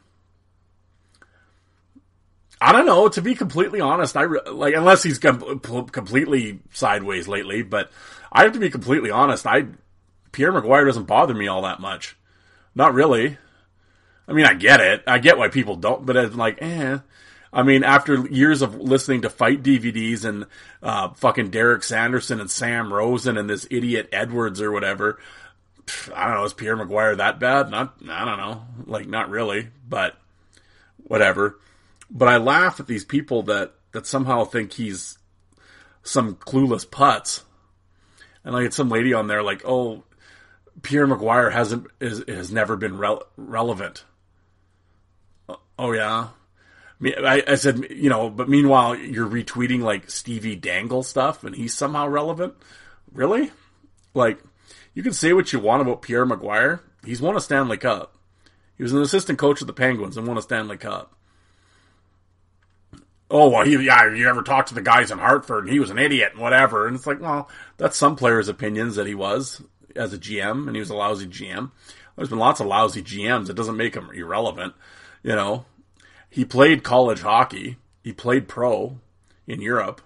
[2.61, 3.09] I don't know.
[3.09, 7.91] To be completely honest, I re- like unless he's com- completely sideways lately, but
[8.33, 9.47] I have to be completely honest.
[9.47, 9.67] I
[10.39, 12.17] Pierre McGuire doesn't bother me all that much.
[12.73, 13.37] Not really.
[14.29, 15.03] I mean, I get it.
[15.05, 16.99] I get why people don't, but it's like, eh.
[17.53, 20.47] I mean, after years of listening to fight DVDs and
[20.81, 25.19] uh, fucking Derek Sanderson and Sam Rosen and this idiot Edwards or whatever,
[26.15, 26.45] I don't know.
[26.45, 27.73] Is Pierre McGuire that bad?
[27.73, 27.97] Not.
[28.09, 28.63] I don't know.
[28.87, 30.15] Like, not really, but
[30.99, 31.59] whatever.
[32.13, 35.19] But I laugh at these people that that somehow think he's
[36.05, 37.43] some clueless putz.
[38.45, 40.05] And like, it's some lady on there like, oh,
[40.83, 44.05] Pierre McGuire hasn't is, has never been re- relevant.
[45.49, 46.29] Oh, oh yeah,
[47.03, 51.75] I, I, said you know, but meanwhile you're retweeting like Stevie Dangle stuff, and he's
[51.75, 52.55] somehow relevant.
[53.13, 53.51] Really?
[54.15, 54.39] Like
[54.95, 56.81] you can say what you want about Pierre McGuire.
[57.05, 58.17] He's won a Stanley Cup.
[58.77, 61.15] He was an assistant coach of the Penguins and won a Stanley Cup.
[63.31, 64.13] Oh well, he, yeah.
[64.13, 65.65] You ever talked to the guys in Hartford?
[65.65, 66.87] and He was an idiot and whatever.
[66.87, 69.63] And it's like, well, that's some players' opinions that he was
[69.97, 71.71] as a GM, and he was a lousy GM.
[72.17, 73.49] There's been lots of lousy GMs.
[73.49, 74.75] It doesn't make him irrelevant.
[75.23, 75.67] You know,
[76.29, 77.77] he played college hockey.
[78.03, 78.99] He played pro
[79.47, 80.01] in Europe.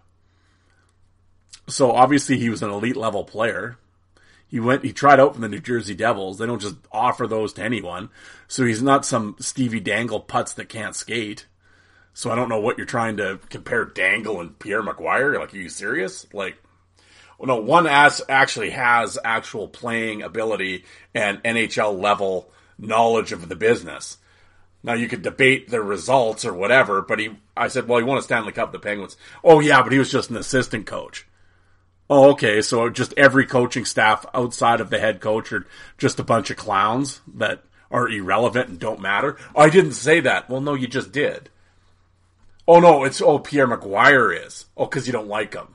[1.68, 3.78] So obviously he was an elite level player.
[4.46, 6.36] He went, he tried out for the New Jersey Devils.
[6.36, 8.10] They don't just offer those to anyone.
[8.48, 11.46] So he's not some Stevie Dangle putz that can't skate.
[12.12, 15.38] So I don't know what you're trying to compare Dangle and Pierre McGuire.
[15.38, 16.26] Like, are you serious?
[16.34, 16.62] Like,
[17.46, 24.18] no, one as actually has actual playing ability and NHL level knowledge of the business.
[24.82, 28.18] Now you could debate the results or whatever, but he, I said, well, he won
[28.18, 29.16] a Stanley Cup, the Penguins.
[29.44, 31.26] Oh yeah, but he was just an assistant coach.
[32.10, 32.60] Oh, okay.
[32.62, 35.66] So just every coaching staff outside of the head coach are
[35.98, 39.36] just a bunch of clowns that are irrelevant and don't matter.
[39.54, 40.50] Oh, I didn't say that.
[40.50, 41.48] Well, no, you just did.
[42.66, 44.66] Oh no, it's, oh, Pierre McGuire is.
[44.76, 45.74] Oh, cause you don't like him.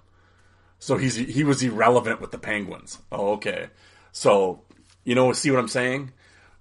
[0.80, 3.00] So he's, he was irrelevant with the Penguins.
[3.12, 3.70] Oh, okay.
[4.12, 4.62] So,
[5.04, 6.12] you know, see what I'm saying?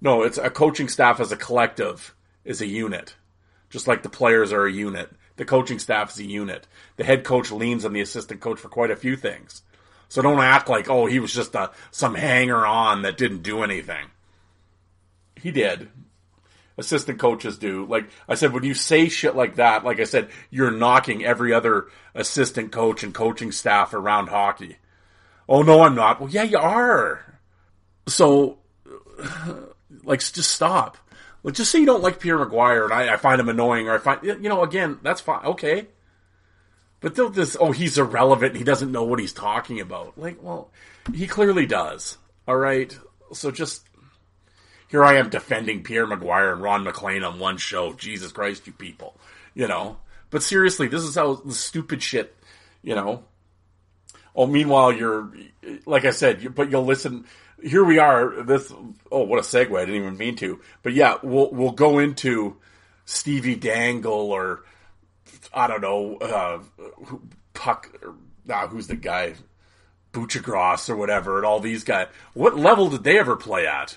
[0.01, 3.17] No, it's a coaching staff as a collective is a unit,
[3.71, 5.11] just like the players are a unit.
[5.37, 6.67] The coaching staff is a unit.
[6.97, 9.63] The head coach leans on the assistant coach for quite a few things.
[10.09, 13.63] So don't act like, oh, he was just a, some hanger on that didn't do
[13.63, 14.07] anything.
[15.35, 15.89] He did.
[16.79, 17.87] Assistant coaches do.
[17.87, 21.53] Like I said, when you say shit like that, like I said, you're knocking every
[21.53, 24.77] other assistant coach and coaching staff around hockey.
[25.49, 26.21] Oh no, I'm not.
[26.21, 27.41] Well, yeah, you are.
[28.09, 28.59] So,
[30.05, 30.99] like, just stop.
[31.43, 33.95] Like, just say you don't like Pierre McGuire and I, I find him annoying or
[33.95, 35.45] I find, you know, again, that's fine.
[35.47, 35.87] Okay.
[37.01, 38.57] But they'll this, oh, he's irrelevant.
[38.57, 40.19] He doesn't know what he's talking about.
[40.19, 40.73] Like, well,
[41.15, 42.19] he clearly does.
[42.49, 42.97] All right.
[43.33, 43.87] So just,
[44.89, 47.93] here I am defending Pierre McGuire and Ron MacLean on one show.
[47.93, 49.19] Jesus Christ, you people.
[49.55, 49.99] You know?
[50.31, 52.37] But seriously, this is how the stupid shit,
[52.83, 53.25] you know?
[54.35, 55.33] Oh, meanwhile, you're,
[55.87, 57.25] like I said, but you'll listen,
[57.63, 58.43] here we are.
[58.43, 58.73] This
[59.11, 59.77] oh, what a segue!
[59.77, 62.57] I didn't even mean to, but yeah, we'll we'll go into
[63.07, 64.65] Stevie Dangle or
[65.55, 66.59] I don't know uh,
[67.55, 67.91] Puck.
[68.03, 68.15] Or,
[68.69, 69.35] who's the guy?
[70.13, 72.09] Buchagras or whatever, and all these guys.
[72.33, 73.97] What level did they ever play at?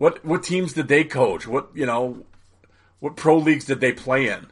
[0.00, 1.46] What what teams did they coach?
[1.46, 2.24] What you know,
[3.00, 4.46] what pro leagues did they play in?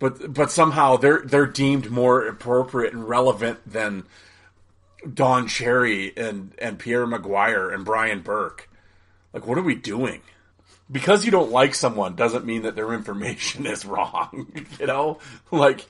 [0.00, 4.02] But but somehow they're they're deemed more appropriate and relevant than
[5.14, 8.68] Don Cherry and and Pierre McGuire and Brian Burke.
[9.32, 10.22] Like, what are we doing?
[10.90, 14.52] Because you don't like someone doesn't mean that their information is wrong.
[14.80, 15.20] you know,
[15.52, 15.86] like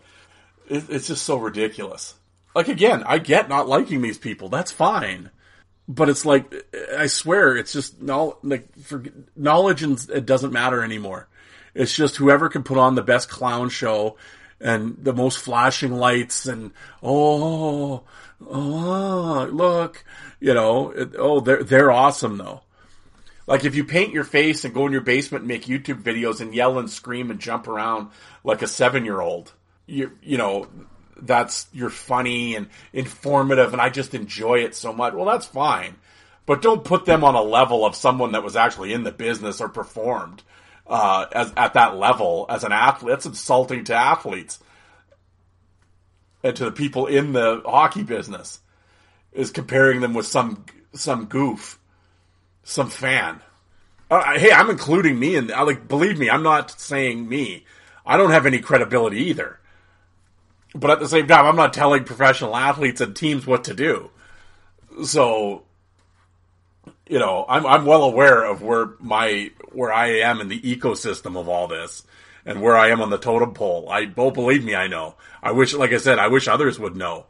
[0.69, 2.17] it, it's just so ridiculous.
[2.55, 4.51] Like again, I get not liking these people.
[4.51, 5.31] That's fine.
[5.95, 6.53] But it's like
[6.97, 9.05] I swear, it's just no like for
[9.37, 11.29] knowledge and it doesn't matter anymore.
[11.75, 14.17] It's just whoever can put on the best clown show
[14.61, 16.71] and the most flashing lights and
[17.03, 18.05] oh
[18.47, 20.05] oh look
[20.41, 22.63] you know it, oh they're they're awesome though.
[23.47, 26.41] Like if you paint your face and go in your basement and make YouTube videos
[26.41, 28.11] and yell and scream and jump around
[28.45, 29.53] like a seven year old,
[29.87, 30.69] you you know
[31.23, 35.15] that's you're funny and informative and I just enjoy it so much.
[35.15, 35.97] Well, that's fine.
[36.45, 39.61] But don't put them on a level of someone that was actually in the business
[39.61, 40.43] or performed
[40.87, 43.11] uh, as at that level as an athlete.
[43.11, 44.59] That's insulting to athletes
[46.43, 48.59] and to the people in the hockey business.
[49.33, 51.79] Is comparing them with some some goof,
[52.65, 53.41] some fan.
[54.11, 57.65] Uh, hey, I'm including me, and like believe me, I'm not saying me.
[58.05, 59.59] I don't have any credibility either.
[60.75, 64.11] But at the same time, I'm not telling professional athletes and teams what to do.
[65.05, 65.65] So,
[67.07, 71.39] you know, I'm I'm well aware of where my where I am in the ecosystem
[71.39, 72.05] of all this
[72.45, 73.89] and where I am on the totem pole.
[73.91, 75.15] I oh, believe me, I know.
[75.43, 77.27] I wish, like I said, I wish others would know.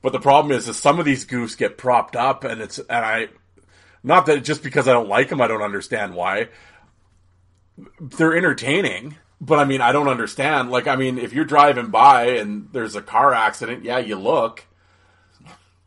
[0.00, 3.04] But the problem is, is some of these goofs get propped up, and it's and
[3.04, 3.28] I,
[4.02, 6.48] not that just because I don't like them, I don't understand why.
[8.00, 10.70] They're entertaining but I mean, I don't understand.
[10.70, 14.64] Like, I mean, if you're driving by and there's a car accident, yeah, you look.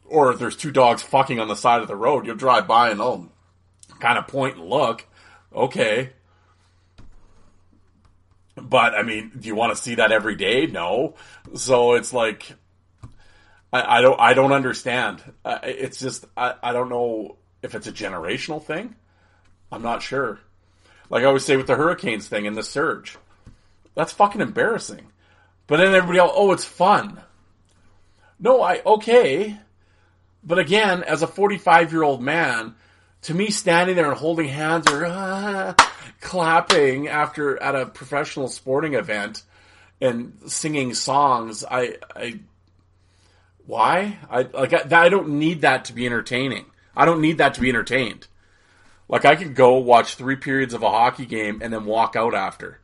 [0.03, 2.89] Or if there's two dogs fucking on the side of the road, you'll drive by
[2.89, 3.29] and oh,
[4.01, 5.07] kind of point and look.
[5.55, 6.11] Okay.
[8.57, 10.67] But I mean, do you want to see that every day?
[10.67, 11.15] No.
[11.53, 12.51] So it's like,
[13.71, 15.23] I, I don't, I don't understand.
[15.45, 18.95] Uh, it's just, I, I don't know if it's a generational thing.
[19.71, 20.39] I'm not sure.
[21.09, 23.17] Like I always say with the Hurricanes thing and the surge
[23.95, 25.07] that's fucking embarrassing.
[25.67, 27.21] But then everybody else, oh, it's fun.
[28.39, 29.57] No, I, okay.
[30.43, 32.75] But again, as a 45 year old man,
[33.23, 35.75] to me, standing there and holding hands or
[36.21, 39.41] clapping after at a professional sporting event
[39.99, 42.39] and singing songs, I, I,
[43.65, 44.19] why?
[44.29, 46.65] I like I, I don't need that to be entertaining.
[46.95, 48.27] I don't need that to be entertained.
[49.09, 52.35] Like I could go watch three periods of a hockey game and then walk out
[52.35, 52.79] after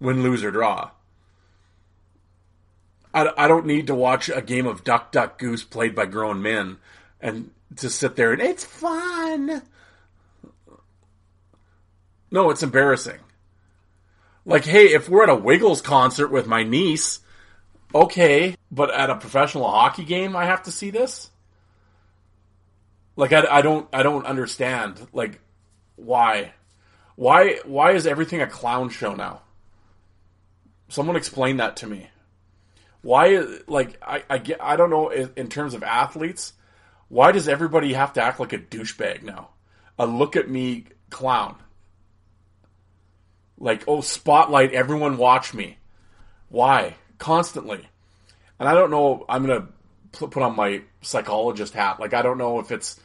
[0.00, 0.90] win, lose, or draw.
[3.14, 6.42] I, I don't need to watch a game of Duck, Duck, Goose played by grown
[6.42, 6.76] men
[7.20, 9.62] and to sit there and it's fun.
[12.30, 13.18] No, it's embarrassing.
[14.44, 17.20] Like, hey, if we're at a Wiggles concert with my niece,
[17.94, 21.30] okay, but at a professional hockey game, I have to see this.
[23.16, 25.04] Like, I, I don't, I don't understand.
[25.12, 25.40] Like,
[25.96, 26.52] why,
[27.16, 29.40] why, why is everything a clown show now?
[30.88, 32.08] Someone explain that to me.
[33.02, 36.52] Why, like, I, I get, I don't know in terms of athletes,
[37.08, 39.50] why does everybody have to act like a douchebag now?
[39.98, 41.56] A look at me clown.
[43.58, 45.78] Like, oh, spotlight, everyone watch me.
[46.48, 46.96] Why?
[47.18, 47.88] Constantly.
[48.58, 52.00] And I don't know, I'm going to put on my psychologist hat.
[52.00, 52.98] Like, I don't know if it's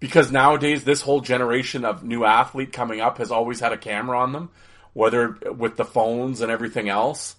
[0.00, 4.18] because nowadays this whole generation of new athlete coming up has always had a camera
[4.20, 4.50] on them
[4.98, 7.36] whether with the phones and everything else.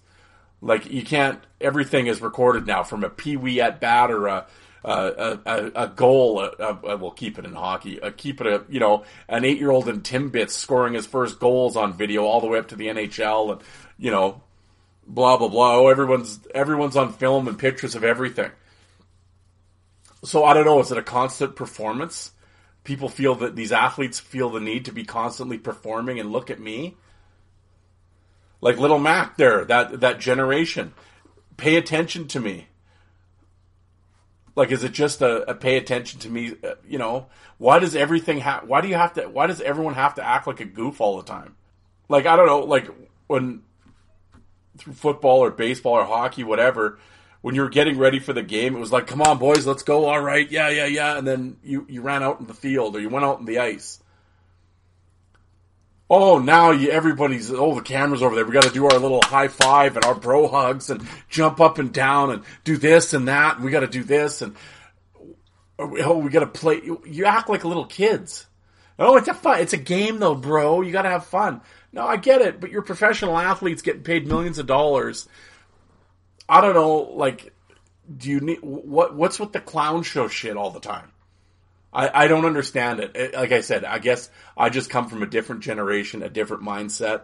[0.62, 1.38] Like you can't.
[1.60, 4.46] Everything is recorded now, from a pee wee at bat or a
[4.82, 6.40] a, a, a goal.
[6.40, 7.98] A, we'll keep it in hockey.
[7.98, 11.38] A, keep it a you know an eight year old in Timbits scoring his first
[11.38, 13.60] goals on video, all the way up to the NHL, and
[13.98, 14.42] you know,
[15.06, 15.76] blah blah blah.
[15.76, 18.50] Oh, everyone's everyone's on film and pictures of everything.
[20.24, 20.80] So I don't know.
[20.80, 22.30] Is it a constant performance?
[22.84, 26.58] People feel that these athletes feel the need to be constantly performing and look at
[26.58, 26.96] me
[28.60, 30.92] like little Mac there, that that generation.
[31.56, 32.68] Pay attention to me.
[34.56, 36.54] Like, is it just a, a pay attention to me?
[36.62, 37.26] Uh, you know,
[37.58, 38.66] why does everything have?
[38.66, 39.22] Why do you have to?
[39.22, 41.56] Why does everyone have to act like a goof all the time?
[42.08, 42.60] Like, I don't know.
[42.60, 42.88] Like
[43.26, 43.62] when
[44.78, 46.98] football or baseball or hockey, whatever,
[47.42, 49.82] when you were getting ready for the game, it was like, "Come on, boys, let's
[49.82, 50.06] go!
[50.06, 53.00] All right, yeah, yeah, yeah," and then you you ran out in the field or
[53.00, 54.00] you went out in the ice
[56.10, 58.44] oh, now you, everybody's, oh, the camera's over there.
[58.44, 61.78] We got to do our little high five and our bro hugs and jump up
[61.78, 63.56] and down and do this and that.
[63.56, 64.42] And we got to do this.
[64.42, 64.56] And
[65.78, 66.82] oh, we got to play.
[67.06, 68.46] You act like little kids.
[68.98, 69.60] Oh, it's a fun.
[69.60, 70.82] It's a game though, bro.
[70.82, 71.62] You got to have fun.
[71.92, 75.28] No, I get it, but you're professional athletes getting paid millions of dollars.
[76.48, 77.52] I don't know, like,
[78.14, 79.14] do you need what?
[79.14, 81.12] What's with the clown show shit all the time?
[81.92, 83.16] I, I don't understand it.
[83.16, 83.34] it.
[83.34, 87.22] Like I said, I guess I just come from a different generation, a different mindset.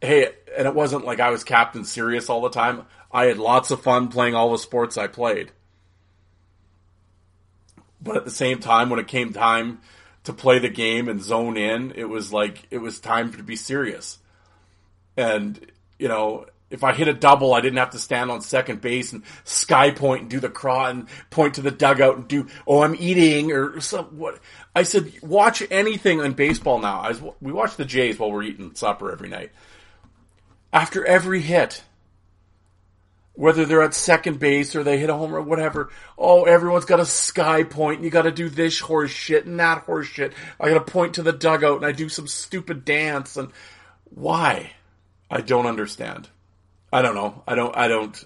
[0.00, 2.86] Hey, and it wasn't like I was Captain Serious all the time.
[3.12, 5.52] I had lots of fun playing all the sports I played.
[8.00, 9.80] But at the same time, when it came time
[10.24, 13.56] to play the game and zone in, it was like it was time to be
[13.56, 14.18] serious.
[15.18, 18.80] And you know, if I hit a double, I didn't have to stand on second
[18.80, 22.46] base and sky point and do the craw and point to the dugout and do,
[22.66, 24.38] oh, I'm eating or some, what.
[24.74, 27.00] I said, watch anything on baseball now.
[27.00, 29.50] I was, we watch the Jays while we're eating supper every night.
[30.72, 31.82] After every hit,
[33.34, 35.90] whether they're at second base or they hit a home run, whatever.
[36.16, 39.82] Oh, everyone's got a sky point and you gotta do this horse shit and that
[39.84, 40.34] horse shit.
[40.60, 43.50] I gotta point to the dugout and I do some stupid dance and
[44.04, 44.72] why?
[45.28, 46.28] I don't understand.
[46.92, 47.42] I don't know.
[47.46, 47.76] I don't.
[47.76, 48.24] I don't.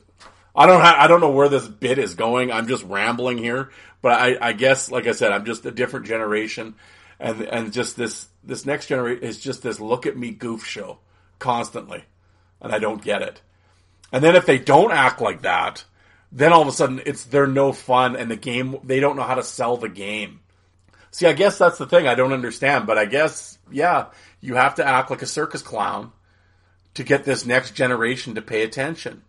[0.57, 0.81] I don't.
[0.81, 2.51] Ha- I don't know where this bit is going.
[2.51, 6.07] I'm just rambling here, but I, I guess, like I said, I'm just a different
[6.07, 6.75] generation,
[7.21, 10.99] and and just this this next generation is just this look at me goof show
[11.39, 12.05] constantly,
[12.61, 13.43] and I don't get it.
[14.13, 15.85] And then if they don't act like that,
[16.33, 19.23] then all of a sudden it's they're no fun, and the game they don't know
[19.25, 20.41] how to sell the game.
[21.11, 24.07] See, I guess that's the thing I don't understand, but I guess yeah,
[24.41, 26.13] you have to act like a circus clown
[26.95, 29.23] to get this next generation to pay attention.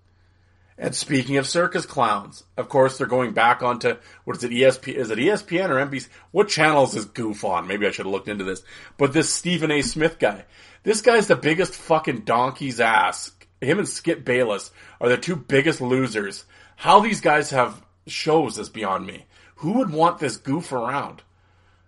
[0.78, 3.96] And speaking of circus clowns, of course they're going back onto
[4.26, 6.10] what is it ESP is it ESPN or NBC?
[6.32, 7.68] What channel is goof on?
[7.68, 8.62] Maybe I should have looked into this.
[8.98, 9.82] But this Stephen A.
[9.82, 10.46] Smith guy,
[10.84, 13.32] this guy's the biggest fucking donkey's ass.
[13.62, 16.44] Him and Skip Bayless are the two biggest losers.
[16.76, 19.26] How these guys have shows is beyond me.
[19.58, 21.24] Who would want this goof around?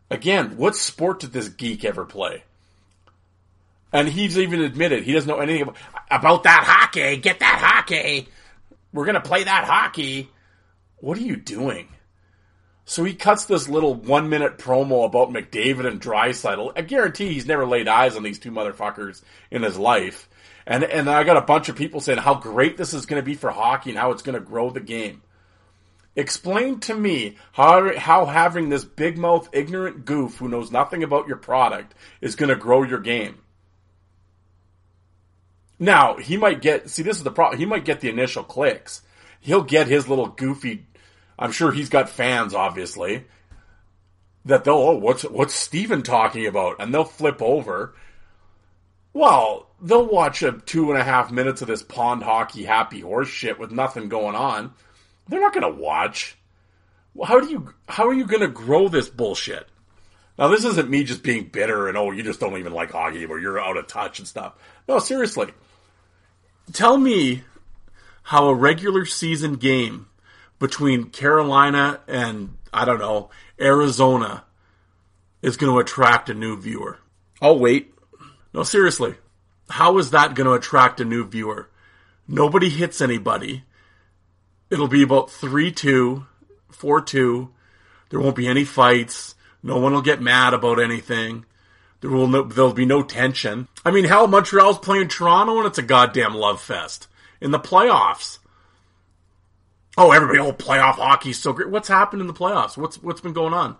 [0.09, 2.43] Again, what sport did this geek ever play?
[3.93, 5.73] And he's even admitted he doesn't know anything
[6.11, 7.17] about that hockey.
[7.17, 8.27] Get that hockey.
[8.91, 10.29] We're going to play that hockey.
[10.97, 11.88] What are you doing?
[12.89, 16.71] So he cuts this little one minute promo about McDavid and Draisaitl.
[16.75, 19.21] I guarantee he's never laid eyes on these two motherfuckers
[19.51, 20.29] in his life.
[20.65, 23.25] And and I got a bunch of people saying how great this is going to
[23.25, 25.21] be for hockey and how it's going to grow the game.
[26.15, 31.27] Explain to me how how having this big mouth ignorant goof who knows nothing about
[31.27, 33.38] your product is going to grow your game.
[35.80, 37.59] Now, he might get, see, this is the problem.
[37.59, 39.01] He might get the initial clicks.
[39.39, 40.86] He'll get his little goofy,
[41.38, 43.25] I'm sure he's got fans, obviously,
[44.45, 46.78] that they'll, oh, what's, what's Stephen talking about?
[46.80, 47.93] And they'll flip over.
[49.13, 53.30] Well, they'll watch a two and a half minutes of this pond hockey happy horse
[53.30, 54.73] shit with nothing going on.
[55.28, 56.38] They're not going to watch.
[57.23, 59.67] How do you, how are you going to grow this bullshit?
[60.39, 63.25] Now, this isn't me just being bitter and, oh, you just don't even like hockey
[63.25, 64.53] or you're out of touch and stuff.
[64.88, 65.51] No, seriously
[66.74, 67.43] tell me
[68.24, 70.07] how a regular season game
[70.59, 74.43] between Carolina and I don't know Arizona
[75.41, 76.99] is going to attract a new viewer.
[77.41, 77.93] I'll wait.
[78.53, 79.15] No, seriously.
[79.70, 81.70] How is that going to attract a new viewer?
[82.28, 83.63] Nobody hits anybody.
[84.70, 86.26] It'll be about 3 2,
[86.70, 87.49] 4 2.
[88.09, 89.36] There won't be any fights.
[89.63, 91.45] No one will get mad about anything.
[92.01, 93.67] There will no, there'll be no tension.
[93.83, 97.07] I mean, hell, Montreal's playing Toronto and it's a goddamn love fest
[97.41, 98.39] in the playoffs.
[99.97, 101.69] Oh, everybody, oh, playoff hockey's so great.
[101.69, 102.77] What's happened in the playoffs?
[102.77, 103.77] What's what's been going on?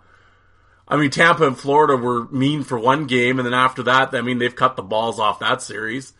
[0.88, 4.22] I mean, Tampa and Florida were mean for one game, and then after that, I
[4.22, 6.12] mean, they've cut the balls off that series.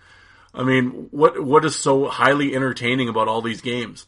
[0.54, 4.06] I mean, what what is so highly entertaining about all these games?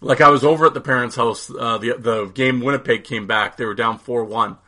[0.00, 3.56] Like I was over at the parents' house, uh, the the game Winnipeg came back.
[3.56, 4.58] They were down four one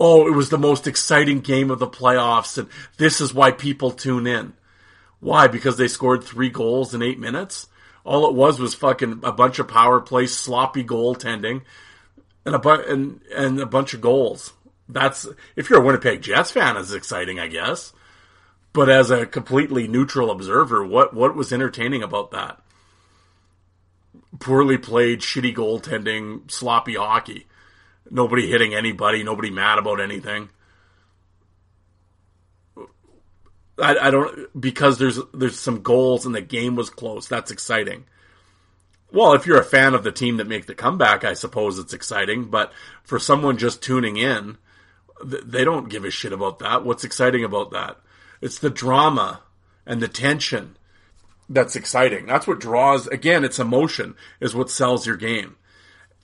[0.00, 3.90] oh, it was the most exciting game of the playoffs, and this is why people
[3.90, 4.54] tune in.
[5.20, 5.46] Why?
[5.46, 7.68] Because they scored three goals in eight minutes?
[8.02, 11.62] All it was was fucking a bunch of power play, sloppy goaltending,
[12.46, 14.54] and a bu- and and a bunch of goals.
[14.88, 17.92] That's if you're a Winnipeg Jets fan, it's exciting, I guess.
[18.72, 22.62] But as a completely neutral observer, what what was entertaining about that?
[24.38, 27.46] Poorly played, shitty goaltending, sloppy hockey.
[28.08, 29.22] Nobody hitting anybody.
[29.22, 30.48] Nobody mad about anything.
[33.78, 37.28] I, I don't because there's there's some goals and the game was close.
[37.28, 38.04] That's exciting.
[39.12, 41.92] Well, if you're a fan of the team that make the comeback, I suppose it's
[41.92, 42.44] exciting.
[42.44, 42.72] But
[43.02, 44.58] for someone just tuning in,
[45.24, 46.84] they don't give a shit about that.
[46.84, 47.98] What's exciting about that?
[48.40, 49.42] It's the drama
[49.84, 50.76] and the tension
[51.48, 52.26] that's exciting.
[52.26, 53.08] That's what draws.
[53.08, 55.56] Again, it's emotion is what sells your game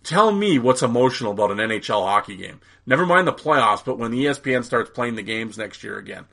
[0.07, 2.61] Tell me what's emotional about an NHL hockey game.
[2.87, 6.27] Never mind the playoffs, but when ESPN starts playing the games next year again.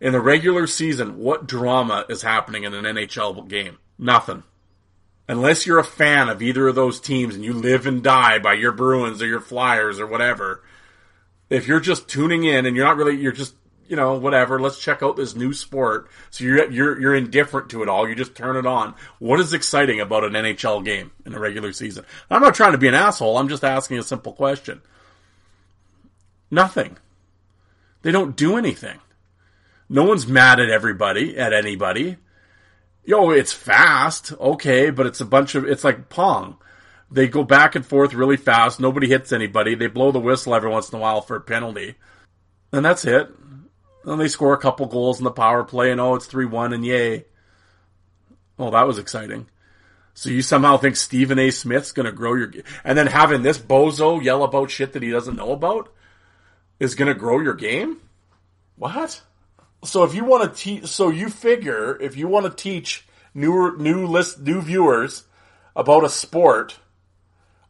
[0.00, 3.78] In the regular season, what drama is happening in an NHL game?
[3.98, 4.44] Nothing.
[5.26, 8.52] Unless you're a fan of either of those teams and you live and die by
[8.52, 10.62] your Bruins or your Flyers or whatever,
[11.50, 13.56] if you're just tuning in and you're not really, you're just,
[13.88, 16.08] you know, whatever, let's check out this new sport.
[16.30, 18.08] So you're, you're, you're indifferent to it all.
[18.08, 18.94] You just turn it on.
[19.18, 22.04] What is exciting about an NHL game in a regular season?
[22.30, 23.38] I'm not trying to be an asshole.
[23.38, 24.82] I'm just asking a simple question.
[26.50, 26.98] Nothing.
[28.02, 28.98] They don't do anything.
[29.88, 32.18] No one's mad at everybody, at anybody.
[33.04, 36.58] Yo, it's fast, okay, but it's a bunch of, it's like Pong.
[37.10, 38.80] They go back and forth really fast.
[38.80, 39.74] Nobody hits anybody.
[39.74, 41.94] They blow the whistle every once in a while for a penalty.
[42.70, 43.30] And that's it.
[44.04, 46.72] And they score a couple goals in the power play, and oh, it's 3 1,
[46.72, 47.26] and yay.
[48.58, 49.48] Oh, that was exciting.
[50.14, 51.50] So you somehow think Stephen A.
[51.50, 52.52] Smith's going to grow your.
[52.82, 55.92] And then having this bozo yell about shit that he doesn't know about
[56.80, 57.98] is going to grow your game?
[58.76, 59.22] What?
[59.84, 63.76] So if you want to teach, so you figure if you want to teach new
[63.78, 65.24] new list new viewers
[65.76, 66.78] about a sport,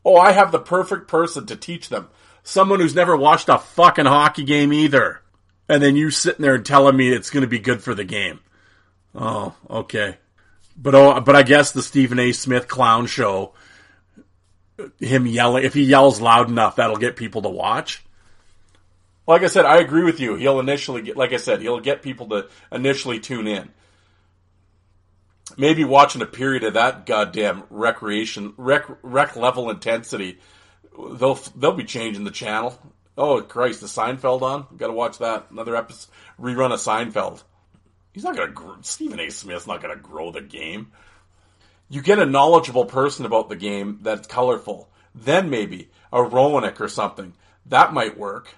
[0.04, 2.08] oh, I have the perfect person to teach them.
[2.42, 5.20] Someone who's never watched a fucking hockey game either.
[5.68, 8.04] And then you sitting there and telling me it's going to be good for the
[8.04, 8.40] game.
[9.14, 10.16] Oh, okay.
[10.76, 12.32] But oh, but I guess the Stephen A.
[12.32, 13.52] Smith clown show,
[15.00, 18.02] him yelling, if he yells loud enough, that'll get people to watch.
[19.26, 20.36] Like I said, I agree with you.
[20.36, 23.68] He'll initially get, like I said, he'll get people to initially tune in.
[25.58, 30.38] Maybe watching a period of that goddamn recreation, rec, rec level intensity,
[30.96, 32.78] they'll they'll be changing the channel.
[33.18, 34.66] Oh Christ, the Seinfeld on?
[34.76, 36.10] Got to watch that another episode
[36.40, 37.42] rerun of Seinfeld.
[38.12, 39.28] He's not gonna Stephen A.
[39.30, 40.92] Smith's not gonna grow the game.
[41.90, 44.88] You get a knowledgeable person about the game that's colorful.
[45.14, 47.34] Then maybe a Roenick or something
[47.66, 48.54] that might work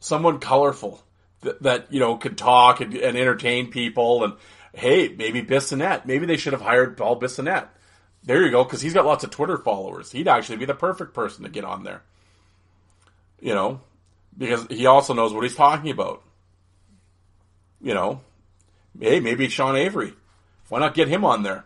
[0.00, 1.02] someone colorful
[1.40, 4.24] that, that you know could talk and, and, entertain people.
[4.24, 4.34] And
[4.74, 6.06] hey, maybe Bissonnette.
[6.06, 7.68] Maybe they should have hired Paul Bissonnette.
[8.24, 10.10] There you go, because he's got lots of Twitter followers.
[10.10, 12.02] He'd actually be the perfect person to get on there.
[13.44, 13.80] You know,
[14.36, 16.22] because he also knows what he's talking about.
[17.82, 18.22] You know,
[18.98, 20.14] hey, maybe Sean Avery.
[20.70, 21.64] Why not get him on there?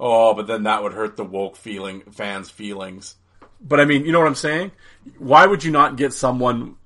[0.00, 3.16] Oh, but then that would hurt the woke feeling fans' feelings.
[3.60, 4.72] But I mean, you know what I'm saying?
[5.18, 6.76] Why would you not get someone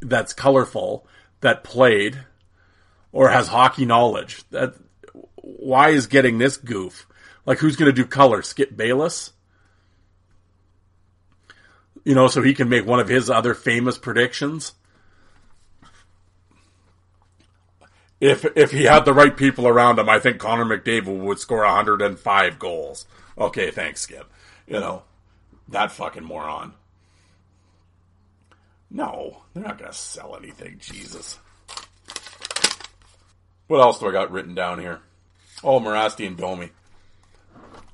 [0.00, 1.06] that's colorful
[1.40, 2.18] that played
[3.12, 4.42] or has hockey knowledge.
[4.50, 4.74] That
[5.36, 7.06] why is getting this goof?
[7.46, 8.42] Like who's going to do color?
[8.42, 9.32] Skip Bayless?
[12.04, 14.74] You know, so he can make one of his other famous predictions.
[18.20, 21.64] If if he had the right people around him, I think Connor McDavid would score
[21.64, 23.06] 105 goals.
[23.36, 24.30] Okay, thanks, Skip.
[24.66, 25.02] You know,
[25.68, 26.74] that fucking moron.
[28.90, 30.78] No, they're not going to sell anything.
[30.78, 31.38] Jesus.
[33.66, 35.00] What else do I got written down here?
[35.64, 36.70] Oh, Mirasty and Domi.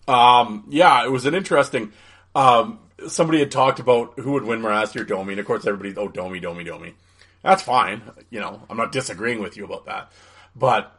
[0.06, 1.92] Um, yeah, it was an interesting.
[2.34, 5.94] Um, somebody had talked about who would win Mirasty or Domi, and of course everybody,
[5.96, 6.94] oh, Domi, Domi, Domi.
[7.42, 8.02] That's fine.
[8.30, 10.12] You know, I'm not disagreeing with you about that.
[10.54, 10.94] But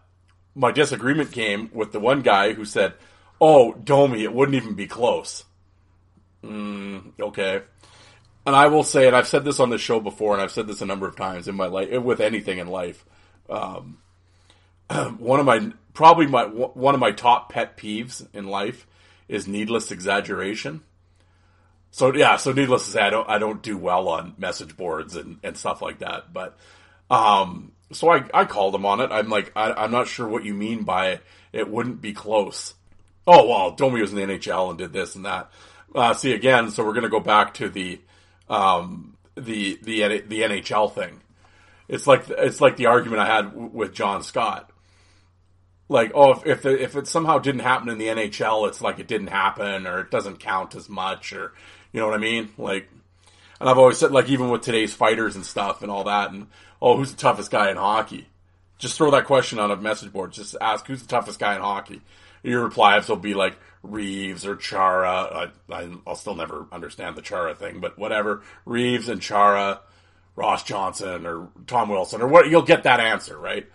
[0.56, 2.94] my disagreement came with the one guy who said,
[3.40, 5.46] oh, Domi, it wouldn't even be close.
[6.44, 7.62] Mm, okay.
[8.46, 10.68] And I will say, and I've said this on the show before, and I've said
[10.68, 13.06] this a number of times in my life, with anything in life.
[13.50, 14.00] Um,
[15.20, 18.88] one of my probably my one of my top pet peeves in life
[19.28, 20.82] is needless exaggeration.
[21.92, 25.16] So yeah, so needless to say, I don't I don't do well on message boards
[25.16, 26.34] and, and stuff like that.
[26.34, 26.58] But
[27.10, 29.12] um, so I I called him on it.
[29.12, 31.20] I'm like I, I'm not sure what you mean by
[31.52, 32.74] it wouldn't be close.
[33.28, 35.52] Oh well, Domi was in the NHL and did this and that.
[35.94, 38.00] Uh, see again, so we're gonna go back to the
[38.50, 41.20] um, the the the NHL thing.
[41.90, 44.72] It's like it's like the argument I had with John Scott.
[45.90, 49.00] Like, oh, if if, the, if it somehow didn't happen in the NHL, it's like
[49.00, 51.52] it didn't happen, or it doesn't count as much, or
[51.92, 52.50] you know what I mean?
[52.58, 52.90] Like,
[53.60, 56.48] and I've always said, like, even with today's fighters and stuff and all that, and
[56.82, 58.28] oh, who's the toughest guy in hockey?
[58.78, 60.32] Just throw that question on a message board.
[60.32, 62.02] Just ask who's the toughest guy in hockey.
[62.44, 65.52] Your replies will be like, Reeves or Chara.
[65.70, 68.42] I, will still never understand the Chara thing, but whatever.
[68.66, 69.82] Reeves and Chara,
[70.36, 73.68] Ross Johnston or Tom Wilson or what, you'll get that answer, right?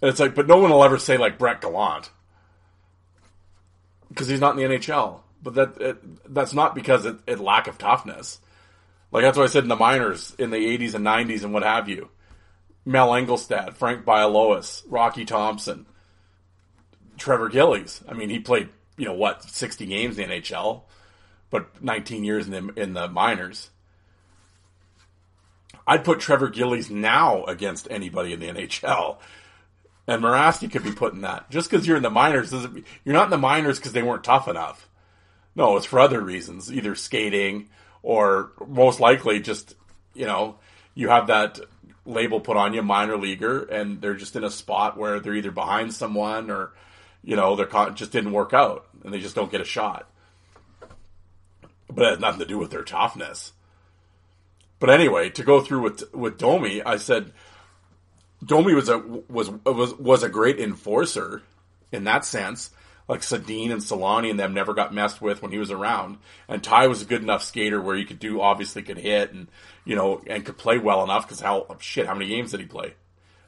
[0.00, 2.10] And it's like, but no one will ever say like Brett Gallant
[4.08, 5.20] because he's not in the NHL.
[5.42, 8.40] But that it, that's not because it, it lack of toughness.
[9.10, 11.62] Like that's what I said in the minors in the 80s and 90s and what
[11.62, 12.08] have you.
[12.84, 15.86] Mel Angelstad, Frank Bialowas, Rocky Thompson,
[17.16, 18.02] Trevor Gillies.
[18.08, 20.82] I mean, he played, you know, what, 60 games in the NHL.
[21.50, 23.70] but 19 years in the, in the minors.
[25.86, 29.18] I'd put Trevor Gillies now against anybody in the NHL.
[30.06, 31.50] And Mirasty could be put in that.
[31.50, 34.24] Just because you're in the minors doesn't you're not in the minors because they weren't
[34.24, 34.88] tough enough.
[35.54, 37.68] No, it's for other reasons, either skating
[38.02, 39.74] or most likely just
[40.14, 40.56] you know
[40.94, 41.60] you have that
[42.04, 45.50] label put on you, minor leaguer, and they're just in a spot where they're either
[45.50, 46.72] behind someone or
[47.22, 50.08] you know they're con- just didn't work out and they just don't get a shot.
[51.88, 53.52] But it has nothing to do with their toughness.
[54.78, 57.32] But anyway, to go through with with Domi, I said
[58.44, 61.42] Domi was a was was was a great enforcer
[61.92, 62.70] in that sense.
[63.08, 66.18] Like Sedin and Selanne and them never got messed with when he was around.
[66.48, 69.48] And Ty was a good enough skater where he could do obviously could hit and
[69.84, 72.66] you know and could play well enough because how shit how many games did he
[72.66, 72.94] play?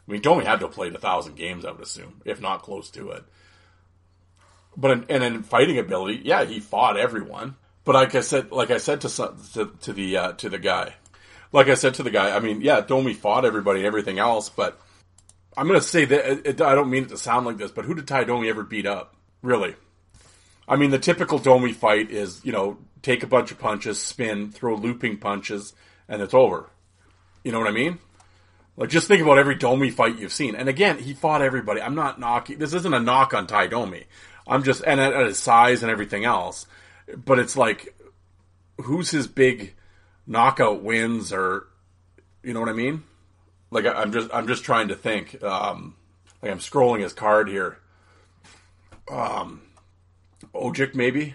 [0.06, 2.62] I mean, Domi had to have played a thousand games, I would assume, if not
[2.62, 3.24] close to it.
[4.76, 7.56] But in, and in fighting ability, yeah, he fought everyone.
[7.84, 9.08] But like I said, like I said to
[9.54, 10.94] to, to the uh, to the guy,
[11.52, 14.48] like I said to the guy, I mean, yeah, Domi fought everybody and everything else,
[14.48, 14.80] but
[15.56, 17.70] I'm going to say that it, it, I don't mean it to sound like this,
[17.70, 19.14] but who did Ty Domi ever beat up?
[19.44, 19.74] Really?
[20.66, 24.50] I mean, the typical Domi fight is, you know, take a bunch of punches, spin,
[24.50, 25.74] throw looping punches,
[26.08, 26.70] and it's over.
[27.42, 27.98] You know what I mean?
[28.78, 30.54] Like, just think about every Domi fight you've seen.
[30.54, 31.82] And again, he fought everybody.
[31.82, 34.04] I'm not knocking, this isn't a knock on Ty Domi.
[34.46, 36.66] I'm just, and at, at his size and everything else.
[37.14, 37.94] But it's like,
[38.78, 39.74] who's his big
[40.26, 41.66] knockout wins or
[42.42, 43.02] you know what I mean?
[43.70, 45.42] Like I, am just I'm just trying to think.
[45.42, 45.96] Um,
[46.42, 47.78] like I'm scrolling his card here.
[49.08, 49.62] Um,
[50.54, 51.34] Ojic maybe,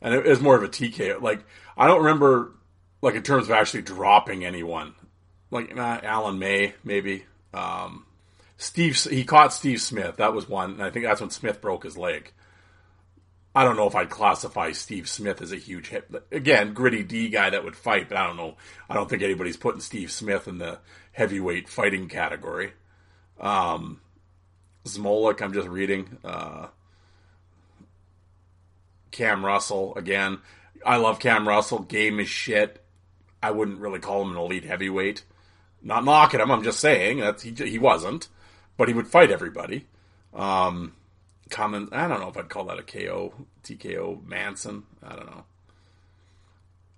[0.00, 1.20] and it was more of a TK.
[1.20, 1.44] Like
[1.76, 2.52] I don't remember
[3.02, 4.94] like in terms of actually dropping anyone.
[5.50, 7.24] Like Alan May maybe.
[7.54, 8.04] Um,
[8.56, 10.16] Steve he caught Steve Smith.
[10.16, 10.72] That was one.
[10.72, 12.32] And I think that's when Smith broke his leg.
[13.54, 16.10] I don't know if I'd classify Steve Smith as a huge hit.
[16.30, 18.56] Again, gritty D guy that would fight, but I don't know.
[18.88, 20.78] I don't think anybody's putting Steve Smith in the
[21.12, 22.72] heavyweight fighting category.
[23.40, 24.00] Um,
[24.84, 26.18] Zmolek, I'm just reading.
[26.22, 26.66] Uh,
[29.16, 30.38] Cam Russell, again.
[30.84, 31.80] I love Cam Russell.
[31.80, 32.84] Game is shit.
[33.42, 35.24] I wouldn't really call him an elite heavyweight.
[35.82, 38.28] Not knocking him, I'm just saying that he, he wasn't.
[38.76, 39.86] But he would fight everybody.
[40.34, 40.92] Um,
[41.48, 41.88] common.
[41.92, 43.32] I don't know if I'd call that a KO,
[43.64, 44.84] TKO Manson.
[45.02, 45.44] I don't know.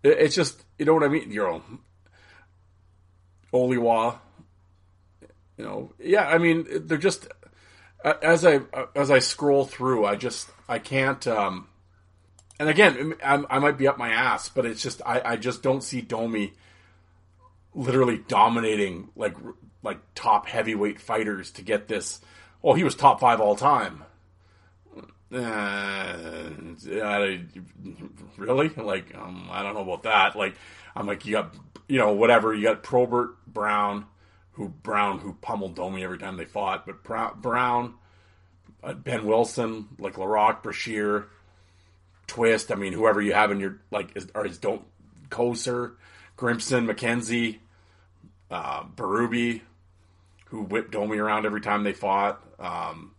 [0.03, 1.31] It, it's just you know what I mean.
[1.31, 1.63] You're
[3.53, 4.19] Oliwa.
[5.57, 6.27] You know, yeah.
[6.29, 7.29] I mean, they're just
[8.05, 8.61] as I
[8.97, 11.25] as I scroll through, I just I can't.
[11.29, 11.69] Um,
[12.59, 15.63] and again, I, I might be up my ass, but it's just I, I just
[15.63, 16.53] don't see Domi
[17.75, 19.37] literally dominating like
[19.83, 22.21] like top heavyweight fighters to get this.
[22.63, 24.05] Oh, he was top five all time.
[25.33, 26.49] Uh,
[28.37, 28.69] really?
[28.71, 30.37] Like, um, I don't know about that.
[30.37, 30.55] Like,
[30.97, 31.55] I'm like, you got,
[31.87, 32.55] you know, whatever.
[32.55, 34.07] You got Probert Brown,
[34.53, 37.05] who Brown who pummeled Domi every time they fought, but
[37.41, 37.95] Brown,
[38.83, 41.29] uh, Ben Wilson, like Laraque, Brashear,
[42.29, 42.71] Twist.
[42.71, 44.85] I mean, whoever you have in your like, is, or is don't
[45.31, 45.95] Kocur,
[46.37, 47.59] Grimson, McKenzie,
[48.51, 49.61] uh, Berube,
[50.47, 52.41] who whipped Domi around every time they fought.
[52.61, 53.15] Um,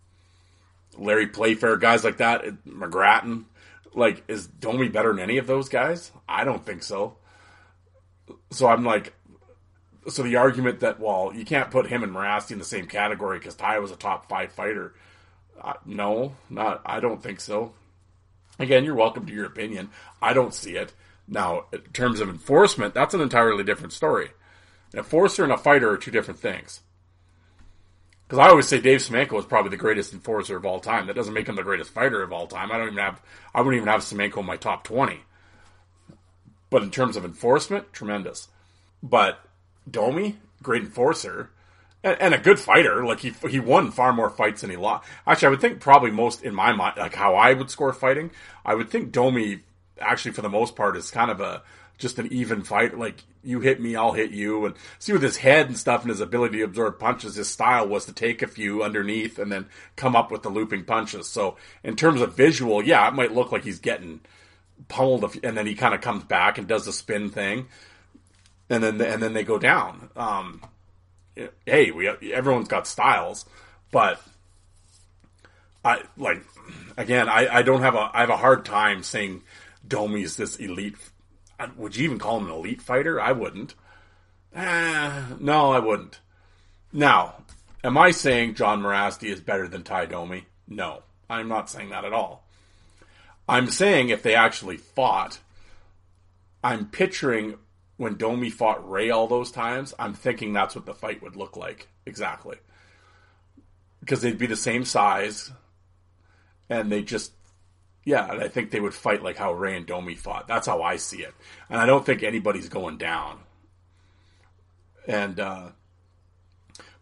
[0.97, 3.45] Larry Playfair, guys like that, McGrattan.
[3.93, 6.12] Like, is Domi better than any of those guys?
[6.28, 7.18] I don't think so.
[8.51, 9.14] So I'm like,
[10.07, 13.39] so the argument that well, you can't put him and Mirasty in the same category
[13.39, 14.93] because Ty was a top five fighter.
[15.60, 16.82] Uh, no, not.
[16.86, 17.74] I don't think so.
[18.60, 19.89] Again, you're welcome to your opinion.
[20.22, 20.93] I don't see it.
[21.28, 24.32] Now, in terms of enforcement, that's an entirely different story.
[24.91, 26.82] An enforcer and a fighter are two different things.
[28.28, 31.07] Because I always say Dave Semenko is probably the greatest enforcer of all time.
[31.07, 32.72] That doesn't make him the greatest fighter of all time.
[32.72, 33.22] I don't even have,
[33.55, 35.22] I wouldn't even have Semenko in my top 20.
[36.70, 38.49] But in terms of enforcement, tremendous.
[39.01, 39.39] But
[39.89, 41.49] Domi, great enforcer,
[42.04, 43.04] and, a good fighter.
[43.06, 45.08] Like he he won far more fights than he lost.
[45.28, 48.32] Actually, I would think probably most in my mind, like how I would score fighting.
[48.66, 49.62] I would think Domi
[50.00, 51.62] actually for the most part is kind of a
[51.97, 52.97] just an even fight.
[52.97, 56.10] Like you hit me, I'll hit you, and see with his head and stuff and
[56.10, 59.68] his ability to absorb punches, his style was to take a few underneath and then
[59.95, 61.28] come up with the looping punches.
[61.28, 64.22] So in terms of visual, yeah, it might look like he's getting
[64.88, 67.68] pummeled, and then he kind of comes back and does the spin thing,
[68.70, 70.10] and then and then they go down.
[70.16, 70.62] Um,
[71.65, 73.45] hey, we everyone's got styles,
[73.91, 74.21] but
[75.83, 76.43] I like
[76.97, 79.43] again, I, I don't have a I have a hard time saying
[79.87, 80.95] Domi's this elite
[81.75, 83.19] would you even call him an elite fighter?
[83.19, 83.75] I wouldn't.
[84.55, 86.19] Eh, no, I wouldn't.
[86.91, 87.35] Now,
[87.83, 90.45] am I saying John Mirasty is better than Ty Domi?
[90.67, 92.45] No, I'm not saying that at all.
[93.47, 95.39] I'm saying if they actually fought,
[96.63, 97.55] I'm picturing
[98.00, 101.58] when Domi fought Ray all those times, I'm thinking that's what the fight would look
[101.58, 102.56] like exactly.
[104.00, 105.52] Because they'd be the same size,
[106.70, 107.34] and they just,
[108.06, 110.47] yeah, and I think they would fight like how Ray and Domi fought.
[110.47, 111.34] That's how I see it,
[111.70, 113.41] and I don't think anybody's going down.
[115.06, 115.72] And uh,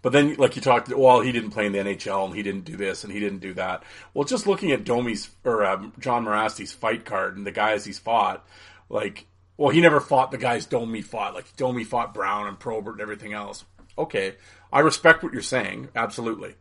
[0.02, 2.66] but then, like you talked, well, he didn't play in the NHL and he didn't
[2.66, 3.84] do this and he didn't do that.
[4.16, 8.00] Well, just looking at Domi's or um, John Mirasty's fight card and the guys he's
[8.00, 8.44] fought,
[8.90, 9.28] like,
[9.58, 11.34] well, he never fought the guys Domi fought.
[11.34, 13.66] Like Domi fought Brown and Probert and everything else.
[13.98, 14.36] Okay,
[14.72, 16.56] I respect what you're saying, absolutely.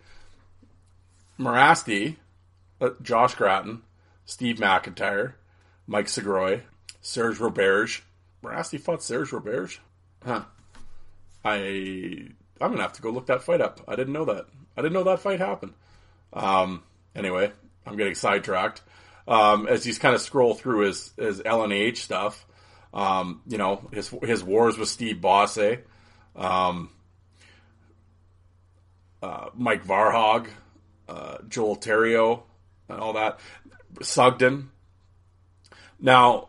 [1.39, 2.17] Mirasty,
[2.81, 3.83] uh, Josh Gratton,
[4.25, 5.35] Steve McIntyre,
[5.87, 6.63] Mike Segroy,
[7.03, 8.01] Serge Roberge.
[8.43, 9.79] Mirasty fought Serge Roberge?
[10.25, 10.45] Huh.
[11.45, 12.29] I
[12.61, 13.81] I'm gonna have to go look that fight up.
[13.87, 14.47] I didn't know that.
[14.77, 15.75] I didn't know that fight happened.
[16.33, 16.83] Um,
[17.15, 17.53] anyway,
[17.87, 18.83] I'm getting sidetracked.
[19.29, 22.47] Um, as he's kind of scroll through his his LNH stuff,
[22.97, 25.79] um, you know his his wars with Steve Bosse,
[26.35, 26.89] um,
[29.23, 30.49] uh, Mike Varhog,
[31.07, 32.43] uh, Joel Theriault,
[32.89, 33.39] and all that.
[34.01, 34.71] Sugden.
[36.01, 36.49] Now,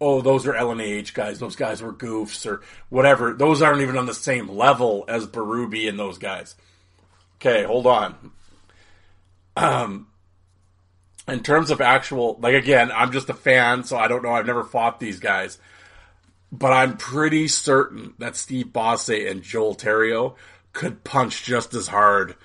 [0.00, 1.38] oh, those are LNH guys.
[1.38, 3.32] Those guys were goofs or whatever.
[3.32, 6.56] Those aren't even on the same level as Berube and those guys.
[7.36, 8.32] Okay, hold on.
[9.56, 10.06] Um,
[11.30, 14.32] in terms of actual, like again, I'm just a fan, so I don't know.
[14.32, 15.58] I've never fought these guys,
[16.52, 20.36] but I'm pretty certain that Steve Bosse and Joel Theriault
[20.72, 22.36] could punch just as hard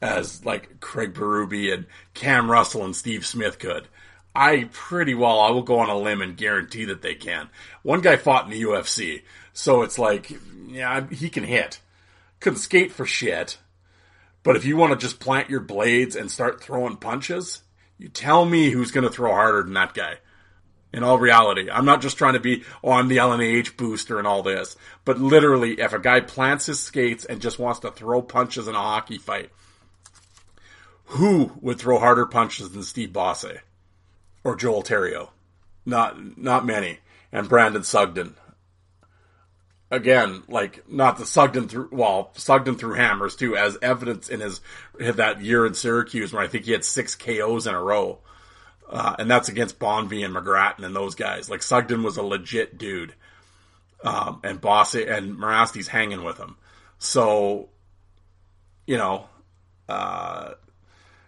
[0.00, 3.88] as like Craig Berube and Cam Russell and Steve Smith could.
[4.34, 7.48] I pretty well, I will go on a limb and guarantee that they can.
[7.82, 10.30] One guy fought in the UFC, so it's like,
[10.68, 11.80] yeah, he can hit.
[12.38, 13.58] Couldn't skate for shit.
[14.42, 17.62] But if you want to just plant your blades and start throwing punches,
[18.00, 20.18] you tell me who's going to throw harder than that guy.
[20.92, 24.26] In all reality, I'm not just trying to be, oh, I'm the LNH booster and
[24.26, 24.76] all this.
[25.04, 28.74] But literally, if a guy plants his skates and just wants to throw punches in
[28.74, 29.50] a hockey fight,
[31.04, 33.60] who would throw harder punches than Steve Bosse?
[34.44, 35.30] or Joel Theriault.
[35.84, 36.98] Not not many.
[37.32, 38.34] And Brandon Sugden.
[39.90, 44.60] Again, like not the Sugden through well, Sugden through hammers too, as evidence in his
[44.98, 48.20] that year in Syracuse where I think he had six KOs in a row.
[48.88, 51.48] Uh, and that's against Bonvie and McGrattan and those guys.
[51.48, 53.14] Like Sugden was a legit dude.
[54.02, 56.56] Um, and Bosse and Mirasty's hanging with him.
[56.98, 57.68] So,
[58.86, 59.26] you know,
[59.88, 60.52] uh,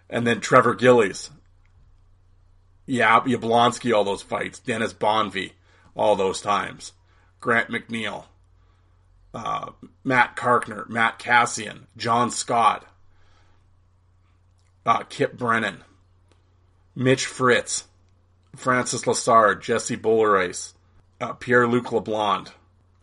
[0.09, 1.31] and then Trevor Gillies,
[2.87, 4.59] yeah, Yablonski, all those fights.
[4.59, 5.53] Dennis Bonvie,
[5.95, 6.93] all those times.
[7.41, 8.25] Grant McNeil,
[9.35, 9.71] uh,
[10.05, 12.85] Matt Carkner, Matt Kassian, John Scott,
[14.85, 15.85] uh, Kip Brennan,
[16.95, 17.85] Mitch Fritz,
[18.57, 20.75] Francis Lessard, Jesse Boulerice,
[21.21, 22.49] uh, Pierre Luc LeBlond,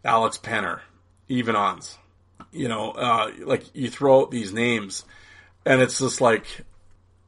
[0.03, 0.81] Alex Penner,
[1.29, 1.97] Evenons.
[2.51, 5.05] You know, uh, like you throw out these names,
[5.65, 6.45] and it's just like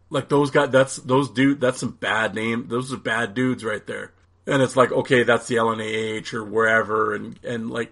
[0.09, 1.61] like those guys, that's those dude.
[1.61, 2.67] That's some bad name.
[2.67, 4.11] Those are bad dudes right there.
[4.45, 7.91] And it's like, okay, that's the LNAH or wherever, and and like,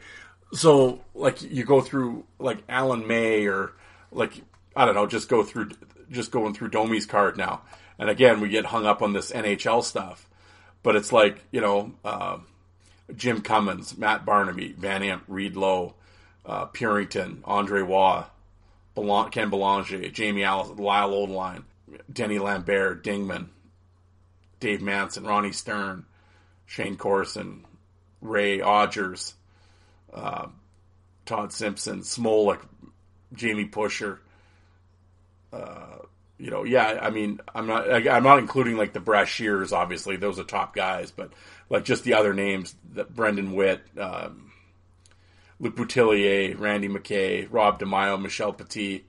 [0.54, 3.74] so like you go through like Alan May or
[4.12, 4.34] like
[4.76, 5.72] I don't know, just go through
[6.12, 7.62] just going through Domi's card now.
[7.97, 10.28] And again, we get hung up on this NHL stuff,
[10.84, 12.38] but it's like you know, uh,
[13.16, 15.95] Jim Cummins, Matt Barnaby, Van Imp, Reed Lowe,
[16.45, 18.26] uh, Purington, Andre Waugh,
[19.32, 21.64] Ken Belanger, Jamie Allison, Lyle Odelein.
[22.12, 23.47] Denny Lambert, Dingman,
[24.60, 26.06] Dave Manson, Ronnie Stern,
[26.66, 27.66] Shayne Corson,
[28.22, 29.34] Ray Odgers,
[30.14, 30.47] uh,
[31.26, 32.62] Todd Simpson, Zmolek,
[33.34, 34.20] Jamie Pusher.
[35.51, 35.97] Uh,
[36.38, 40.16] you know, yeah, I mean, I'm not, I, am not including like the Brashears, obviously,
[40.16, 41.32] those are top guys, but
[41.70, 44.51] like just the other names, that Brendan Witt, um,
[45.60, 49.03] Luc Boutillier, Randy McKay, Rob DeMaio, Michel Petit,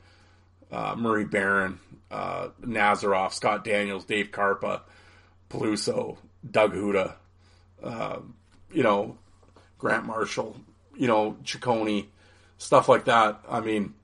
[0.72, 1.78] uh, Murray Baron,
[2.10, 4.80] uh, Nazarov, Scott Daniels, Dave Karpa,
[5.48, 7.16] Peluso, Doug Houda,
[7.82, 8.18] uh,
[8.72, 9.16] you know,
[9.78, 10.56] Grant Marshall,
[11.00, 12.06] you know, Ciccone,
[12.58, 13.40] stuff like that.
[13.48, 13.94] I mean,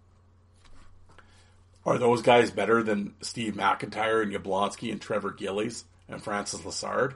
[1.84, 7.14] are those guys better than Steve McIntyre and Yablonski and Trevor Gillies and Francis Lessard?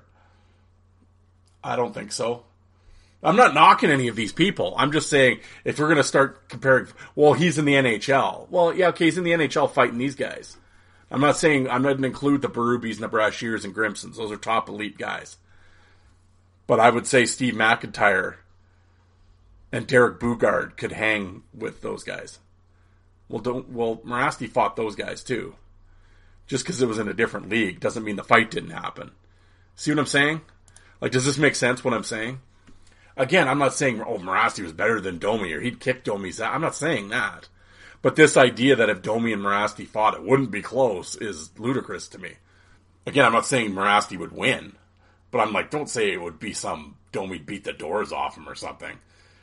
[1.64, 2.44] I don't think so.
[3.22, 4.74] I'm not knocking any of these people.
[4.76, 8.50] I'm just saying if we're going to start comparing, well, he's in the NHL.
[8.50, 10.58] Well, yeah, okay, he's in the NHL fighting these guys.
[11.10, 14.16] I'm not saying I'm not going to include the Berubes and the Brashears and Grimsons.
[14.16, 15.38] Those are top elite guys.
[16.66, 18.36] But I would say Steve McIntyre
[19.72, 22.38] and Derek Boogaard could hang with those guys.
[23.28, 25.54] Well, don't well Mirasty fought those guys too.
[26.46, 29.12] Just because it was in a different league doesn't mean the fight didn't happen.
[29.76, 30.40] See what I'm saying?
[31.00, 31.84] Like, does this make sense?
[31.84, 32.40] What I'm saying?
[33.16, 36.40] Again, I'm not saying oh Mirasty was better than Domi or he'd kick Domi's.
[36.40, 37.48] I'm not saying that.
[38.02, 42.08] But this idea that if Domi and Mirasty fought, it wouldn't be close is ludicrous
[42.08, 42.34] to me.
[43.06, 44.72] Again, I'm not saying Mirasty would win,
[45.30, 48.48] but I'm like, don't say it would be some Domi beat the doors off him
[48.48, 48.96] or something.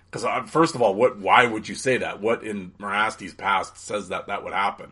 [0.10, 1.18] Because first of all, what?
[1.18, 2.22] Why would you say that?
[2.22, 4.92] What in Mirasty's past says that that would happen?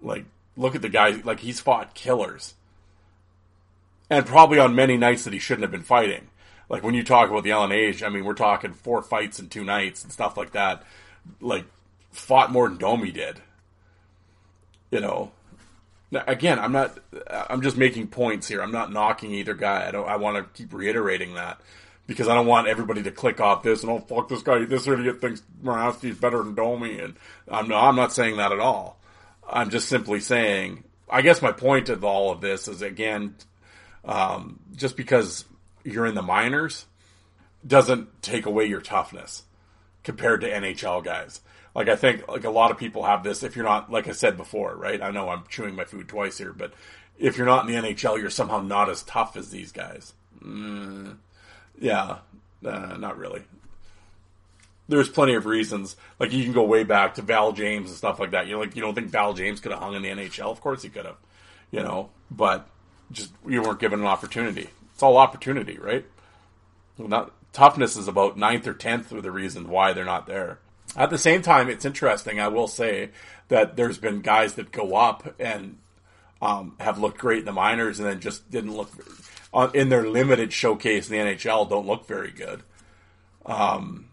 [0.00, 0.24] Like,
[0.56, 1.20] look at the guy.
[1.24, 2.54] Like he's fought killers,
[4.08, 6.28] and probably on many nights that he shouldn't have been fighting.
[6.68, 9.64] Like when you talk about the LNH, I mean, we're talking four fights in two
[9.64, 10.84] nights and stuff like that.
[11.40, 11.64] Like
[12.12, 13.40] fought more than Domi did.
[14.92, 15.32] You know,
[16.12, 16.98] now, again, I'm not.
[17.30, 18.62] I'm just making points here.
[18.62, 19.88] I'm not knocking either guy.
[19.88, 20.08] I don't.
[20.08, 21.60] I want to keep reiterating that
[22.06, 24.64] because I don't want everybody to click off this and oh fuck this guy.
[24.64, 27.14] This idiot thinks Mirasty's better than Domi, and
[27.48, 27.88] I'm not.
[27.88, 29.00] I'm not saying that at all.
[29.48, 30.84] I'm just simply saying.
[31.08, 33.34] I guess my point of all of this is again,
[34.04, 35.44] um, just because
[35.84, 36.86] you're in the minors
[37.66, 39.42] doesn't take away your toughness
[40.02, 41.40] compared to NHL guys.
[41.74, 43.42] Like I think like a lot of people have this.
[43.42, 45.00] If you're not, like I said before, right?
[45.00, 46.72] I know I'm chewing my food twice here, but
[47.18, 50.12] if you're not in the NHL, you're somehow not as tough as these guys.
[50.42, 51.16] Mm,
[51.80, 52.18] yeah,
[52.64, 53.42] uh, not really.
[54.88, 55.96] There's plenty of reasons.
[56.18, 58.46] Like you can go way back to Val James and stuff like that.
[58.46, 60.50] You're like, you don't think Val James could have hung in the NHL?
[60.50, 61.16] Of course he could have.
[61.70, 62.68] You know, but
[63.10, 64.68] just you weren't given an opportunity.
[64.92, 66.04] It's all opportunity, right?
[66.98, 70.58] Not toughness is about ninth or tenth of the reason why they're not there.
[70.96, 72.38] At the same time, it's interesting.
[72.38, 73.10] I will say
[73.48, 75.78] that there's been guys that go up and
[76.42, 78.90] um, have looked great in the minors, and then just didn't look
[79.54, 81.70] uh, in their limited showcase in the NHL.
[81.70, 82.62] Don't look very good.
[83.46, 84.06] Um,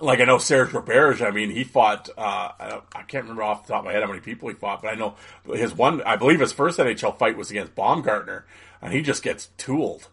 [0.00, 1.26] like I know Serge Roberge.
[1.26, 2.10] I mean, he fought.
[2.16, 4.82] Uh, I, can't remember off the top of my head how many people he fought,
[4.82, 5.14] but I know
[5.46, 6.02] his one.
[6.02, 8.44] I believe his first NHL fight was against Baumgartner,
[8.82, 10.08] and he just gets tooled.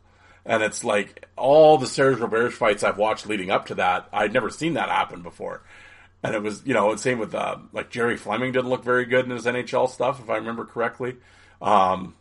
[0.45, 4.33] And it's like all the Serge Roberge fights I've watched leading up to that, I'd
[4.33, 5.61] never seen that happen before.
[6.23, 9.25] And it was, you know, same with uh, like Gerry Fleming didn't look very good
[9.25, 11.17] in his NHL stuff, if I remember correctly.
[11.61, 12.15] Um,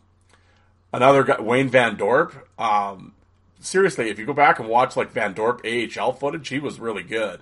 [0.91, 2.35] another guy, Wayne Van Dorp.
[2.57, 3.13] Um,
[3.59, 7.03] seriously, if you go back and watch like Van Dorp AHL footage, he was really
[7.03, 7.41] good.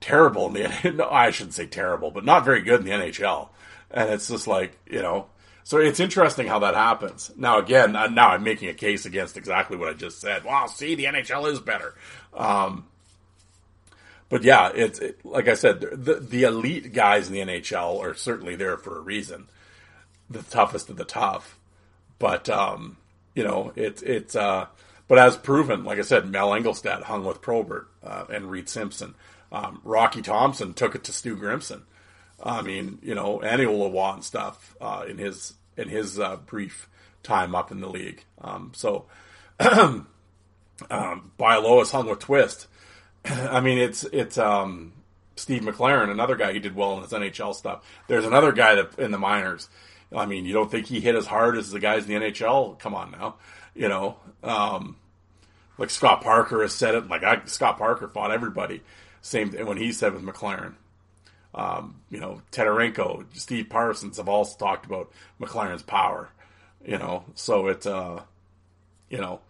[0.00, 3.48] Terrible in the no, I shouldn't say terrible, but not very good in the NHL.
[3.90, 5.26] And it's just like you know,
[5.64, 7.32] so it's interesting how that happens.
[7.36, 10.44] Now, again, now I'm making a case against exactly what I just said.
[10.44, 11.94] Well, see, the NHL is better.
[12.34, 12.84] Um,
[14.28, 18.14] but yeah, it's it, like I said, the the elite guys in the NHL are
[18.14, 19.48] certainly there for a reason.
[20.28, 21.58] The toughest of the tough,
[22.18, 22.96] but um,
[23.34, 24.34] you know, it's it's.
[24.34, 24.66] Uh,
[25.08, 29.14] but as proven, like I said, Mel Angelstad hung with Probert uh, and Reid Simpson.
[29.52, 31.82] Um, Rocky Thompson took it to Stu Grimson.
[32.42, 36.88] I mean, you know, and Oliwa and stuff uh, in his in his uh, brief
[37.22, 38.24] time up in the league.
[38.40, 39.06] Um, so,
[39.60, 40.06] um,
[40.90, 42.66] Bialowas hung with Twist.
[43.50, 44.92] I mean, it's it's um,
[45.36, 47.84] Steve McLaren, another guy who did well in his NHL stuff.
[48.08, 49.68] There's another guy that in the minors.
[50.14, 52.78] I mean, you don't think he hit as hard as the guys in the NHL?
[52.78, 53.36] Come on now,
[53.74, 54.16] you know.
[54.42, 54.96] Um,
[55.78, 57.08] like Scott Parker has said it.
[57.08, 58.82] Like I, Scott Parker fought everybody.
[59.20, 60.74] Same when he said with McLaren.
[61.54, 65.10] Um, you know, Tedarenko, Steve Parsons have all talked about
[65.40, 66.30] McLaren's power.
[66.84, 68.20] You know, so it, uh,
[69.10, 69.40] you know,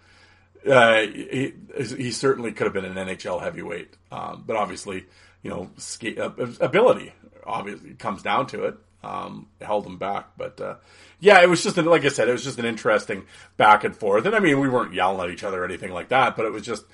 [0.68, 5.06] uh, he, he certainly could have been an NHL heavyweight, um, but obviously,
[5.42, 5.70] you know,
[6.18, 7.12] uh, ability
[7.44, 8.76] obviously comes down to it.
[9.04, 10.76] Um, held him back, but uh,
[11.20, 13.24] yeah, it was just an, like I said, it was just an interesting
[13.56, 14.26] back and forth.
[14.26, 16.52] And I mean, we weren't yelling at each other or anything like that, but it
[16.52, 16.84] was just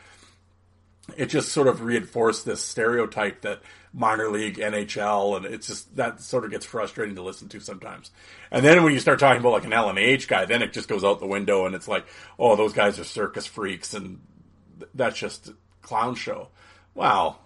[1.16, 3.60] it just sort of reinforced this stereotype that
[3.92, 8.10] minor league, NHL, and it's just that sort of gets frustrating to listen to sometimes.
[8.50, 11.04] And then when you start talking about like an LNH guy, then it just goes
[11.04, 12.06] out the window and it's like,
[12.38, 14.20] oh, those guys are circus freaks and
[14.94, 16.48] that's just a clown show.
[16.94, 17.38] Wow.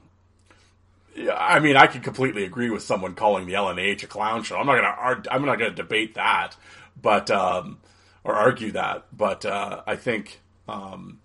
[1.14, 4.56] Yeah, I mean, I can completely agree with someone calling the LNH a clown show.
[4.58, 6.56] I'm not gonna, I'm not gonna debate that,
[7.00, 7.78] but um,
[8.22, 9.06] or argue that.
[9.16, 11.20] But uh, I think um,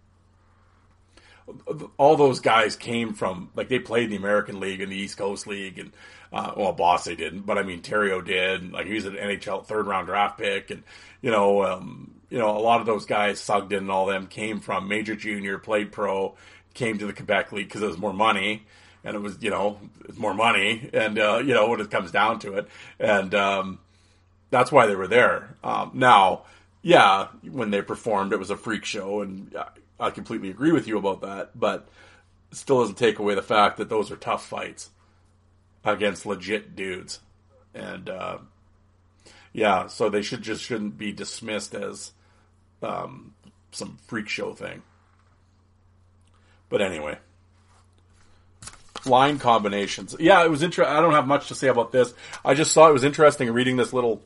[1.98, 5.18] all those guys came from like they played in the American League and the East
[5.18, 5.92] Coast League and
[6.34, 8.72] uh, well, Boss they didn't, but I mean Theriault did.
[8.72, 10.84] Like he was an NHL third round draft pick, and
[11.22, 14.62] you know, um, you know, a lot of those guys, Sugden and all them, came
[14.62, 16.36] from major junior, played pro,
[16.74, 18.64] came to the Quebec League because it was more money,
[19.04, 22.12] and it was you know it's more money, and uh, you know when it comes
[22.12, 23.80] down to it, and um,
[24.52, 25.58] that's why they were there.
[25.66, 26.44] Um, now,
[26.82, 29.66] yeah, when they performed, it was a freak show, and uh,
[30.02, 31.88] I completely agree with you about that, but
[32.52, 34.90] still doesn't take away the fact that those are tough fights
[35.86, 37.20] against legit dudes.
[37.74, 38.40] And uh,
[39.54, 42.12] yeah, so they should just shouldn't be dismissed as
[42.82, 43.36] um,
[43.72, 44.82] some freak show thing.
[46.68, 47.20] But anyway,
[49.06, 50.16] line combinations.
[50.20, 50.96] Yeah, it was interesting.
[50.96, 52.14] I don't have much to say about this.
[52.44, 54.24] I just saw it was interesting reading this little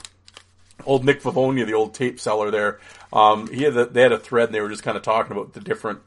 [0.86, 2.80] old Nick Favonia, the old tape seller there.
[3.16, 5.32] Um, he had a, they had a thread and they were just kind of talking
[5.32, 6.00] about the different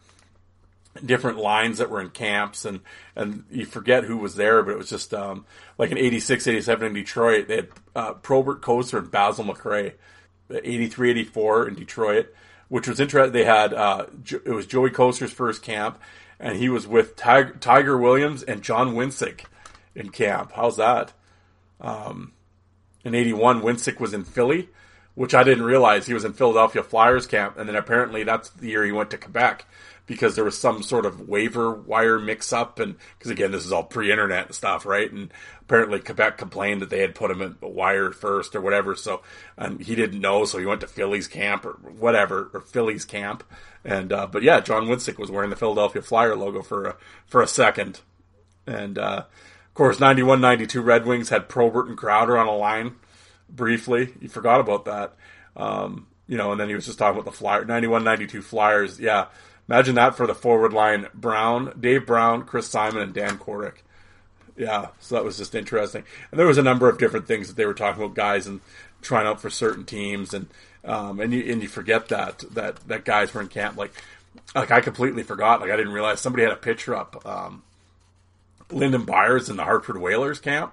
[1.05, 2.81] different lines that were in camps and
[3.17, 5.47] and you forget who was there, but it was just um,
[5.79, 7.49] like in 86, 87 in Detroit.
[7.49, 9.95] They had uh, Probert Kocur and Basil McRae.
[10.51, 12.35] 83, 84 in Detroit,
[12.69, 13.33] which was interesting.
[13.33, 16.01] They had uh, it was Joey Kocur's first camp,
[16.41, 19.45] and he was with Tiger, Tiger Williams and John Wensink
[19.95, 20.53] in camp.
[20.55, 21.13] How's that?
[21.81, 22.33] Um,
[23.05, 24.69] in 81, Wensink was in Philly,
[25.19, 26.07] which I didn't realize.
[26.07, 29.19] He was in Philadelphia Flyers camp, and then apparently that's the year he went to
[29.19, 29.67] Quebec
[30.07, 33.73] because there was some sort of waiver wire mix up and because again this is
[33.73, 35.11] all pre-internet and stuff right?
[35.13, 38.95] And apparently Quebec complained that they had put him in wire first or whatever.
[38.95, 39.21] So
[39.57, 43.43] and he didn't know so he went to Phillies camp or whatever or Phillies camp.
[43.85, 46.97] And uh, but yeah John Wensink was wearing the Philadelphia Flyer logo for a,
[47.27, 48.01] for a second.
[48.69, 49.25] And uh,
[49.67, 52.95] of course 91-92 Red Wings had Probert and Crowder on a line
[53.49, 55.15] briefly you forgot about that
[55.57, 59.27] um, you know and then he was just talking about the Flyer 91-92 Flyers yeah
[59.69, 63.75] Imagine that for the forward line: Brown, Dave Brown, Chris Simon, and Dan Kordic.
[64.57, 66.05] Yeah, so that was just interesting.
[66.31, 68.61] And there was a number of different things that they were talking about, guys and
[69.03, 70.47] trying out for certain teams, and
[70.85, 73.77] um, and you and you forget that that that guys were in camp.
[73.77, 73.93] Like
[74.55, 75.61] like I completely forgot.
[75.61, 77.25] Like I didn't realize somebody had a picture up.
[77.27, 77.63] Um,
[78.71, 80.73] Lyndon Byers in the Hartford Whalers camp.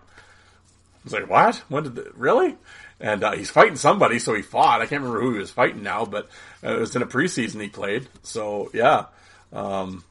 [1.05, 1.55] Was like, what?
[1.69, 2.57] When did the, really?
[2.99, 4.81] and uh, he's fighting somebody, so he fought.
[4.81, 6.29] I can't remember who he was fighting now, but
[6.63, 8.07] uh, it was in a preseason he played.
[8.23, 9.05] So yeah,
[9.51, 10.03] um,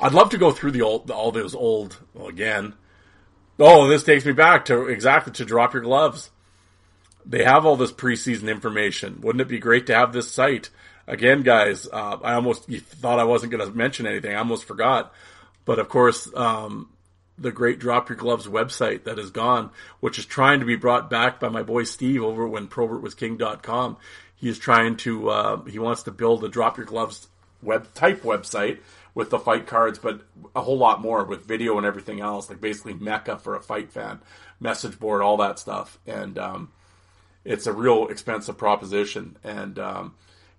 [0.00, 2.74] I'd love to go through the old, all those old well, again.
[3.58, 6.30] Oh, this takes me back to exactly to drop your gloves.
[7.24, 9.20] They have all this preseason information.
[9.22, 10.70] Wouldn't it be great to have this site
[11.06, 11.86] again, guys?
[11.90, 14.34] Uh, I almost thought I wasn't going to mention anything.
[14.34, 15.14] I almost forgot,
[15.64, 16.90] but of course, um,
[17.36, 19.70] the great Drop Your Gloves website that is gone,
[20.00, 23.96] which is trying to be brought back by my boy Steve over when ProbertWasKing.com.
[24.36, 27.28] He is trying to, uh, he wants to build a Drop Your Gloves
[27.62, 28.78] web type website
[29.14, 30.22] with the fight cards, but
[30.54, 33.90] a whole lot more with video and everything else, like basically mecca for a fight
[33.90, 34.20] fan,
[34.60, 35.98] message board, all that stuff.
[36.06, 36.72] And, um,
[37.44, 39.36] it's a real expensive proposition.
[39.44, 40.14] And, um,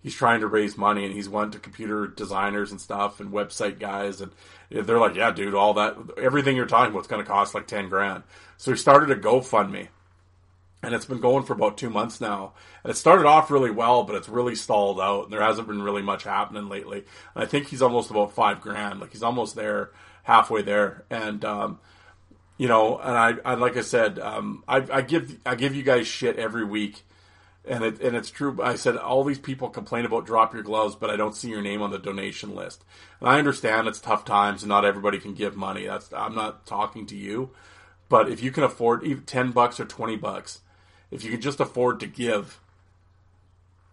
[0.06, 3.80] he's trying to raise money and he's went to computer designers and stuff and website
[3.80, 4.32] guys and
[4.70, 7.66] they're like, yeah, dude, all that, everything you're talking about is going to cost like
[7.66, 8.22] 10 grand.
[8.58, 9.88] So he started a GoFundMe
[10.84, 12.54] and it's been going for about two months now.
[12.84, 15.82] And it started off really well, but it's really stalled out and there hasn't been
[15.82, 17.04] really much happening lately.
[17.34, 19.00] And I think he's almost about five grand.
[19.00, 19.90] Like he's almost there,
[20.22, 21.04] halfway there.
[21.10, 21.80] And, um,
[22.60, 25.82] you know, and I, I like I said, um, I, I give, I give you
[25.82, 27.02] guys shit every week
[27.68, 28.58] and it and it's true.
[28.62, 31.62] I said all these people complain about drop your gloves, but I don't see your
[31.62, 32.84] name on the donation list.
[33.20, 35.86] And I understand it's tough times, and not everybody can give money.
[35.86, 37.52] That's I'm not talking to you,
[38.10, 40.62] but if you can afford even ten bucks or twenty bucks,
[41.12, 42.60] if you can just afford to give,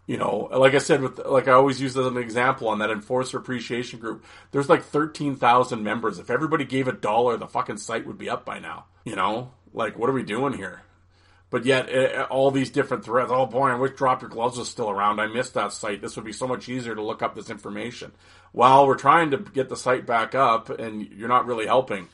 [0.07, 2.91] you know, like I said, with like I always use as an example on that
[2.91, 6.19] enforcer appreciation group, there's like thirteen thousand members.
[6.19, 8.87] If everybody gave a dollar, the fucking site would be up by now.
[9.05, 10.83] You know, like what are we doing here?
[11.53, 13.31] But yet, uh, all these different threads.
[13.31, 15.21] Oh boy, I wish Drop Your Gloves was still around.
[15.21, 16.01] I missed that site.
[16.01, 18.11] This would be so much easier to look up this information.
[18.53, 22.09] While we're trying to get the site back up, and you're not really helping.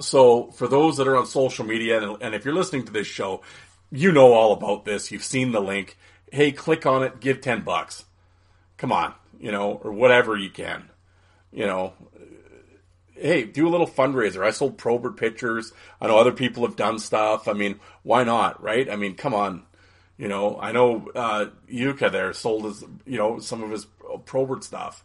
[0.00, 3.08] So, for those that are on social media, and, and if you're listening to this
[3.08, 3.42] show,
[3.90, 5.10] you know all about this.
[5.10, 5.98] You've seen the link.
[6.30, 7.18] Hey, click on it.
[7.18, 8.04] Give ten bucks.
[8.76, 10.88] Come on, you know, or whatever you can.
[11.50, 11.94] You know,
[13.22, 14.44] hey, do a little fundraiser.
[14.44, 15.72] I sold Probert pictures.
[16.00, 17.46] I know other people have done stuff.
[17.48, 18.90] I mean, why not, right?
[18.90, 19.62] I mean, come on.
[20.18, 23.86] You know, I know uh, Yuka there sold his, you know, some of his
[24.26, 25.04] Probert stuff,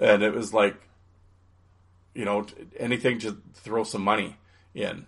[0.00, 0.76] and it was like,
[2.14, 2.46] you know,
[2.78, 4.36] anything to throw some money
[4.74, 5.06] in.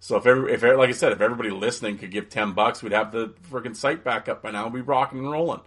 [0.00, 2.92] So if every, if like I said, if everybody listening could give ten bucks, we'd
[2.92, 4.66] have the freaking site back up by now.
[4.68, 5.60] We'd be rocking and rolling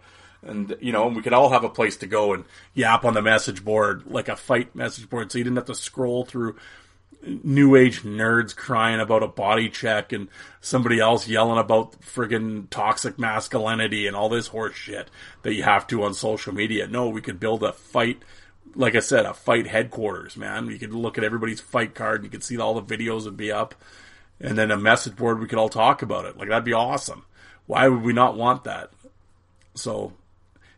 [0.44, 3.22] and you know we could all have a place to go and yap on the
[3.22, 6.56] message board like a fight message board so you didn't have to scroll through
[7.44, 10.28] new age nerds crying about a body check and
[10.60, 15.10] somebody else yelling about friggin' toxic masculinity and all this horse shit
[15.44, 16.88] that you have to on social media.
[16.88, 18.22] No, we could build a fight,
[18.76, 20.68] like I said, a fight headquarters, man.
[20.68, 23.38] You could look at everybody's fight card and you could see all the videos would
[23.38, 23.76] be up.
[24.40, 26.36] And then a message board, we could all talk about it.
[26.36, 27.26] Like, that'd be awesome.
[27.68, 28.90] Why would we not want that?
[29.76, 30.14] So,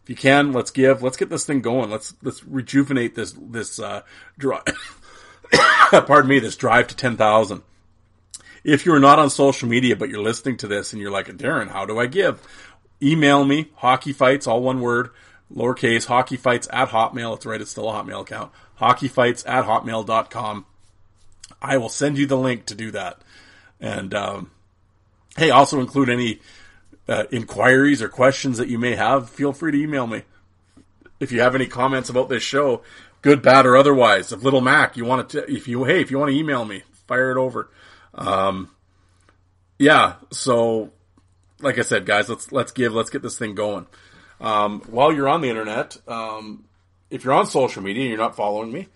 [0.04, 1.02] if you can, let's give.
[1.02, 1.90] Let's get this thing going.
[1.90, 4.02] Let's let's rejuvenate this this uh,
[4.38, 4.64] drive.
[5.92, 7.64] pardon me, this drive to ten thousand.
[8.64, 11.70] If you're not on social media but you're listening to this and you're like, Darren,
[11.70, 12.42] how do I give?
[13.04, 15.10] email me hockey fights, all one word,
[15.54, 17.36] lowercase hockey fights at hotmail.
[17.36, 17.62] It's right.
[17.62, 18.52] It's still a hotmail account.
[18.76, 20.66] Hockey fights at hotmail.com.
[21.62, 23.22] I will send you the link to do that.
[23.80, 24.52] And, um,
[25.38, 26.40] hey, also include any
[27.08, 29.30] uh, inquiries or questions that you may have.
[29.30, 30.24] Feel free to email me.
[31.20, 32.82] If you have any comments about this show,
[33.22, 36.20] good, bad, or otherwise, of Little Mac, you want to, if you, hey, if you
[36.20, 37.70] want to email me, fire it over.
[38.16, 38.70] Um,
[39.80, 40.92] yeah, so
[41.60, 43.88] like I said, guys, let's let's give let's get this thing going.
[44.40, 46.66] Um, while you're on the internet, um,
[47.10, 48.88] if you're on social media and you're not following me,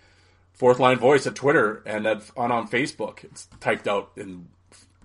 [0.53, 3.24] Fourth Line Voice at Twitter and at, on on Facebook.
[3.24, 4.49] It's typed out in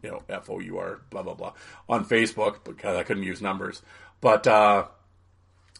[0.02, 1.52] you know F O U R blah blah blah
[1.88, 3.82] on Facebook because I couldn't use numbers.
[4.20, 4.86] But uh,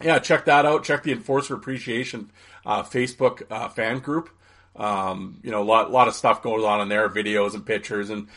[0.02, 0.84] yeah, check that out.
[0.84, 2.30] Check the Enforcer Appreciation
[2.66, 4.30] uh, Facebook uh, fan group.
[4.74, 8.08] Um, you know, a lot, lot of stuff goes on in there, videos and pictures
[8.08, 8.28] and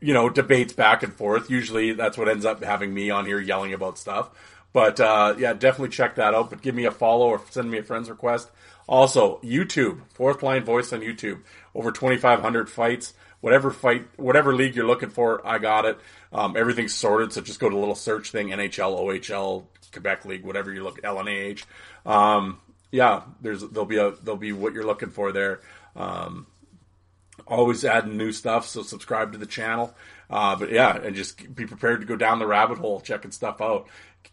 [0.00, 1.50] you know, debates back and forth.
[1.50, 4.30] Usually that's what ends up having me on here yelling about stuff.
[4.72, 6.50] But uh, yeah, definitely check that out.
[6.50, 8.50] But give me a follow or send me a friend's request.
[8.86, 11.42] Also, YouTube, Fourth Line Voice on YouTube.
[11.74, 13.12] Over 2,500 fights.
[13.40, 15.98] Whatever fight, whatever league you're looking for, I got it.
[16.32, 20.44] Um, everything's sorted, so just go to the little search thing: NHL, OHL, Quebec League,
[20.44, 21.64] whatever you look, LNAH.
[22.04, 22.60] Um,
[22.90, 25.60] yeah, there's there'll be a there'll be what you're looking for there.
[25.94, 26.46] Um,
[27.46, 29.94] always adding new stuff, so subscribe to the channel.
[30.30, 33.60] Uh, but yeah, and just be prepared to go down the rabbit hole checking stuff
[33.60, 33.88] out.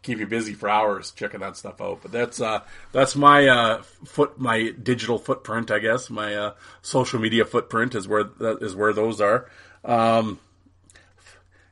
[0.06, 2.04] Keep you busy for hours checking that stuff out.
[2.04, 6.12] But that's uh, that's my uh, foot, my digital footprint, I guess.
[6.12, 6.54] My uh,
[6.84, 9.50] social media footprint is where that is where those are.
[9.84, 10.40] Um,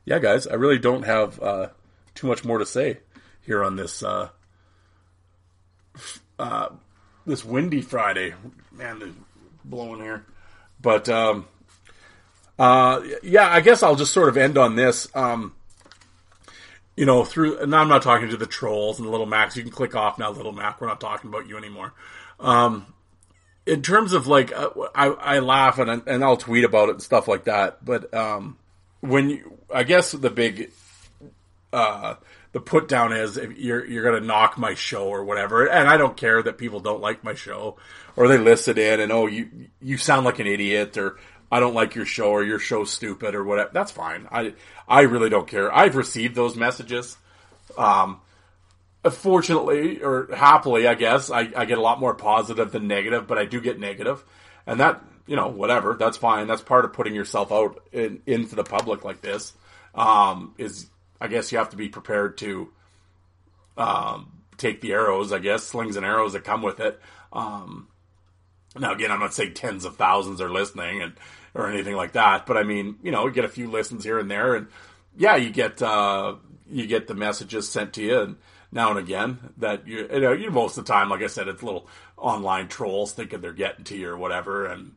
[0.04, 1.68] yeah, guys, I really don't have uh,
[2.16, 2.98] too much more to say
[3.40, 4.30] here on this uh,
[6.36, 6.70] uh,
[7.24, 8.34] this windy Friday.
[8.72, 9.14] Man, it's
[9.64, 10.26] blowing here.
[10.80, 11.46] But um,
[12.58, 15.06] uh, yeah, I guess I'll just sort of end on this.
[15.14, 15.54] Um,
[16.96, 19.56] you know, through now I'm not talking to the trolls and the little Macs.
[19.56, 20.80] You can click off now, little Mac.
[20.80, 21.92] We're not talking about you anymore.
[22.38, 22.86] Um,
[23.66, 27.02] in terms of like, uh, I, I laugh and and I'll tweet about it and
[27.02, 27.84] stuff like that.
[27.84, 28.58] But um,
[29.00, 30.70] when you, I guess the big
[31.72, 32.14] uh,
[32.52, 36.16] the put down is you're you're gonna knock my show or whatever, and I don't
[36.16, 37.76] care that people don't like my show
[38.16, 39.48] or they listen in and oh you
[39.80, 41.16] you sound like an idiot or
[41.50, 43.70] I don't like your show or your show's stupid or whatever.
[43.72, 44.26] That's fine.
[44.30, 44.54] I
[44.88, 45.74] I really don't care.
[45.74, 47.16] I've received those messages.
[47.78, 48.20] Um,
[49.10, 53.38] fortunately or happily, I guess I, I get a lot more positive than negative, but
[53.38, 54.24] I do get negative,
[54.66, 55.96] and that you know whatever.
[55.98, 56.46] That's fine.
[56.46, 59.52] That's part of putting yourself out in, into the public like this.
[59.94, 60.86] Um, is
[61.20, 62.70] I guess you have to be prepared to
[63.76, 65.32] um, take the arrows.
[65.32, 67.00] I guess slings and arrows that come with it.
[67.32, 67.88] Um,
[68.78, 71.14] now, again, I'm not saying tens of thousands are listening and
[71.54, 74.18] or anything like that, but I mean, you know, you get a few listens here
[74.18, 74.66] and there, and
[75.16, 76.34] yeah, you get uh,
[76.68, 78.36] you get the messages sent to you, and
[78.72, 81.46] now and again that you, you know, you most of the time, like I said,
[81.46, 84.96] it's little online trolls thinking they're getting to you or whatever, and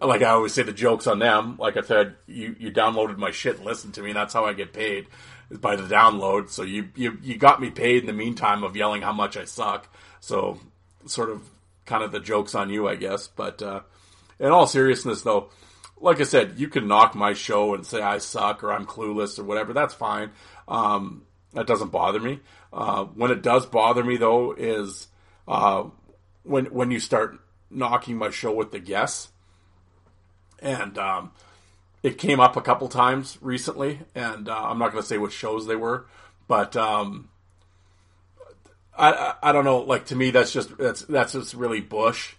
[0.00, 1.56] like I always say, the jokes on them.
[1.58, 4.44] Like I said, you you downloaded my shit and listened to me, and that's how
[4.44, 5.08] I get paid
[5.50, 6.50] is by the download.
[6.50, 9.44] So you you you got me paid in the meantime of yelling how much I
[9.44, 9.92] suck.
[10.20, 10.60] So
[11.06, 11.48] sort of
[11.86, 13.28] kind of the joke's on you, I guess.
[13.28, 13.80] But uh,
[14.38, 15.50] in all seriousness, though,
[15.98, 19.38] like I said, you can knock my show and say I suck or I'm clueless
[19.38, 19.72] or whatever.
[19.72, 20.30] That's fine.
[20.68, 21.22] Um,
[21.54, 22.40] that doesn't bother me.
[22.72, 25.08] Uh, when it does bother me, though, is
[25.48, 25.84] uh,
[26.42, 27.38] when when you start
[27.70, 29.28] knocking my show with the guests.
[30.58, 31.32] And um,
[32.02, 35.32] it came up a couple times recently, and uh, I'm not going to say which
[35.32, 36.06] shows they were,
[36.48, 37.28] but um,
[38.98, 39.78] I, I don't know.
[39.78, 42.34] Like to me, that's just that's that's just really bush.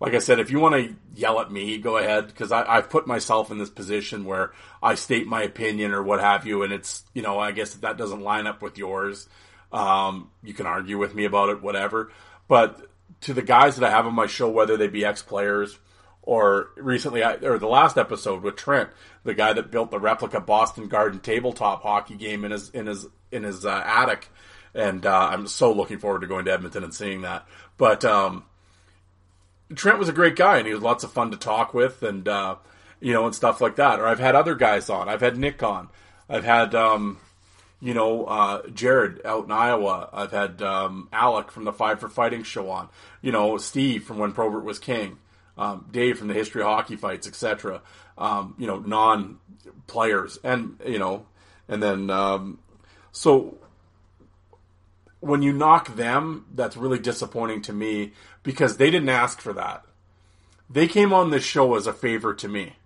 [0.00, 3.06] Like I said, if you want to yell at me, go ahead because I've put
[3.06, 4.52] myself in this position where
[4.82, 7.98] I state my opinion or what have you, and it's you know I guess that
[7.98, 9.28] doesn't line up with yours.
[9.72, 12.10] Um, you can argue with me about it, whatever.
[12.48, 12.88] But
[13.22, 15.78] to the guys that I have on my show, whether they be ex players
[16.22, 18.90] or recently, or the last episode with Trent,
[19.24, 23.06] the guy that built the replica Boston Garden tabletop hockey game in his in his
[23.30, 24.30] in his uh, attic
[24.74, 27.46] and uh, I'm so looking forward to going to Edmonton and seeing that.
[27.76, 28.44] But um,
[29.74, 32.26] Trent was a great guy, and he was lots of fun to talk with, and
[32.28, 32.56] uh,
[33.00, 34.00] you know, and stuff like that.
[34.00, 35.08] Or I've had other guys on.
[35.08, 35.88] I've had Nick on.
[36.28, 37.18] I've had um,
[37.80, 40.08] you know uh, Jared out in Iowa.
[40.12, 42.88] I've had um, Alec from the Five for Fighting show on.
[43.22, 45.18] You know, Steve from when Probert was king.
[45.58, 47.82] Um, Dave from the History of Hockey Fights, etc.
[48.16, 49.38] Um, you know, non
[49.86, 51.26] players, and you know,
[51.68, 52.58] and then um,
[53.12, 53.58] so
[55.20, 59.84] when you knock them, that's really disappointing to me because they didn't ask for that.
[60.68, 62.76] They came on this show as a favor to me.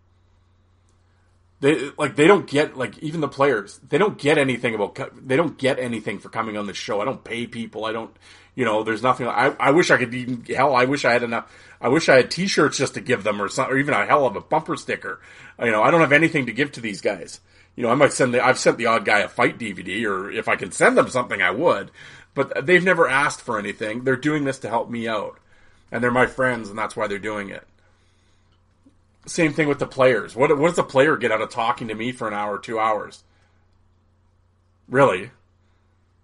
[1.61, 3.79] They like they don't get like even the players.
[3.89, 4.99] They don't get anything about.
[5.27, 7.01] They don't get anything for coming on the show.
[7.01, 7.85] I don't pay people.
[7.85, 8.15] I don't.
[8.55, 9.27] You know, there's nothing.
[9.27, 10.77] I, I wish I could even hell.
[10.77, 11.51] I wish I had enough.
[11.81, 14.27] I wish I had T-shirts just to give them, or something, or even a hell
[14.27, 15.21] of a bumper sticker.
[15.59, 17.41] You know, I don't have anything to give to these guys.
[17.77, 18.45] You know, I might send the.
[18.45, 21.43] I've sent the odd guy a fight DVD, or if I can send them something,
[21.43, 21.91] I would.
[22.35, 24.05] But they've never asked for anything.
[24.05, 25.39] They're doing this to help me out,
[25.91, 27.67] and they're my friends, and that's why they're doing it.
[29.27, 30.37] Same thing with the players.
[30.37, 32.79] What what does the player get out of talking to me for an hour, two
[32.79, 33.25] hours?
[34.89, 35.31] Really,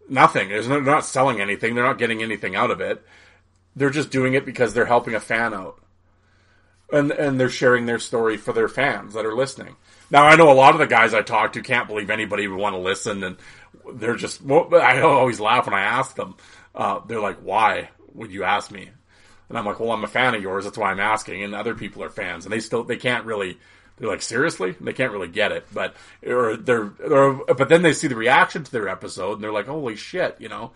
[0.08, 0.50] nothing.
[0.50, 1.74] They're not selling anything.
[1.74, 3.04] They're not getting anything out of it.
[3.74, 5.80] They're just doing it because they're helping a fan out,
[6.92, 9.76] and and they're sharing their story for their fans that are listening.
[10.10, 12.58] Now I know a lot of the guys I talk to can't believe anybody would
[12.58, 13.36] want to listen, and
[13.94, 14.40] they're just.
[14.50, 16.34] I always laugh when I ask them.
[16.74, 18.90] Uh, they're like, "Why would you ask me?"
[19.50, 20.64] And I'm like, well, I'm a fan of yours.
[20.64, 21.42] That's why I'm asking.
[21.42, 23.58] And other people are fans, and they still they can't really.
[23.98, 24.76] They're like, seriously?
[24.80, 25.94] They can't really get it, but
[26.26, 29.66] or they're, or, but then they see the reaction to their episode, and they're like,
[29.66, 30.70] holy shit, you know.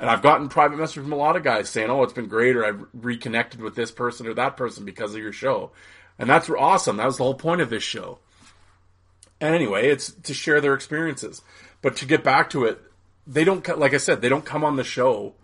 [0.00, 2.56] And I've gotten private messages from a lot of guys saying, "Oh, it's been great,"
[2.56, 5.70] or "I've reconnected with this person or that person because of your show,"
[6.18, 6.96] and that's awesome.
[6.96, 8.18] That was the whole point of this show.
[9.44, 11.42] Anyway, it's to share their experiences.
[11.82, 12.80] But to get back to it,
[13.26, 15.34] they don't, like I said, they don't come on the show.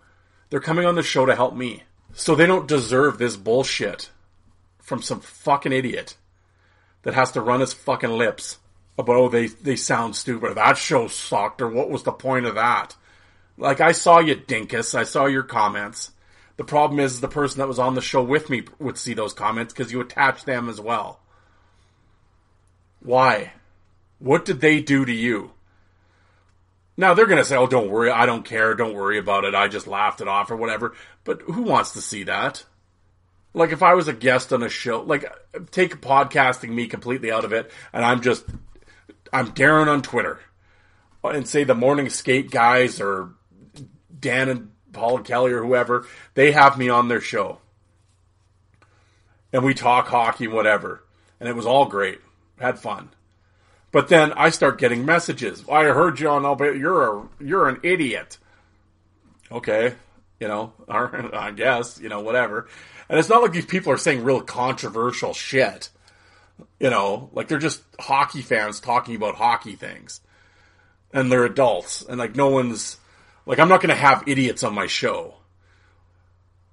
[0.49, 1.83] They're coming on the show to help me.
[2.13, 4.09] So they don't deserve this bullshit
[4.79, 6.15] from some fucking idiot
[7.03, 8.57] that has to run his fucking lips
[8.97, 10.55] about, oh, they, they sound stupid.
[10.55, 12.95] That show sucked, or what was the point of that?
[13.57, 14.95] Like, I saw you, Dinkus.
[14.95, 16.11] I saw your comments.
[16.57, 19.33] The problem is the person that was on the show with me would see those
[19.33, 21.19] comments because you attach them as well.
[22.99, 23.53] Why?
[24.21, 25.51] What did they do to you?
[26.95, 29.55] Now they're going to say, "Oh, don't worry, I don't care, don't worry about it.
[29.55, 30.93] I just laughed it off or whatever."
[31.23, 32.63] But who wants to see that?
[33.53, 35.25] Like if I was a guest on a show, like
[35.71, 38.45] take podcasting me completely out of it, and I'm just
[39.33, 40.39] I'm Darren on Twitter,
[41.23, 43.31] and say the morning skate guys or
[44.17, 47.57] Dan and Paul and Kelly or whoever, they have me on their show,
[49.51, 51.03] and we talk hockey whatever,
[51.39, 52.21] and it was all great,
[52.59, 53.09] had fun.
[53.91, 55.63] But then I start getting messages.
[55.69, 56.77] I heard you on Albert.
[56.77, 58.37] You're a you're an idiot.
[59.51, 59.95] Okay,
[60.39, 62.67] you know, I guess you know whatever.
[63.09, 65.89] And it's not like these people are saying real controversial shit.
[66.79, 70.21] You know, like they're just hockey fans talking about hockey things,
[71.13, 72.97] and they're adults, and like no one's
[73.45, 75.35] like I'm not going to have idiots on my show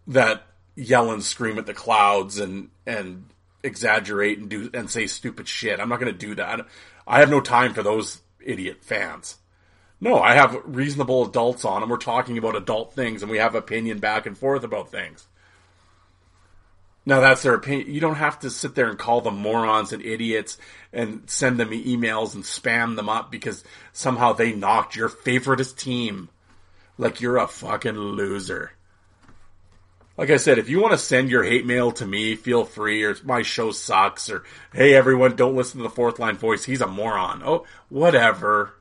[0.07, 0.45] that
[0.77, 3.25] yell and scream at the clouds and and
[3.63, 5.81] exaggerate and do and say stupid shit.
[5.81, 6.61] I'm not going to do that.
[7.09, 9.39] I have no time for those idiot fans.
[10.01, 13.55] No, I have reasonable adults on and we're talking about adult things and we have
[13.55, 15.27] opinion back and forth about things.
[17.07, 17.93] Now that's their opinion.
[17.93, 20.59] You don't have to sit there and call them morons and idiots
[20.93, 23.65] and send them emails and spam them up because
[23.95, 26.29] somehow they knocked your favoriteest team.
[26.99, 28.73] Like you're a fucking loser
[30.19, 33.05] like I said, if you want to send your hate mail to me, feel free,
[33.05, 34.43] or my show sucks, or
[34.75, 37.41] hey everyone, don't listen to the fourth line voice, he's a moron.
[37.45, 38.75] Oh, whatever.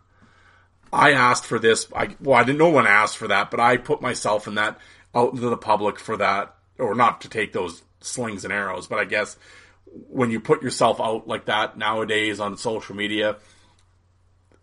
[0.92, 1.88] I asked for this.
[1.96, 2.58] I well, I didn't.
[2.58, 4.80] No one asked for that, but I put myself in that
[5.14, 8.88] out into the public for that, or not to take those slings and arrows.
[8.88, 9.38] But I guess
[10.10, 13.38] when you put yourself out like that nowadays on social media,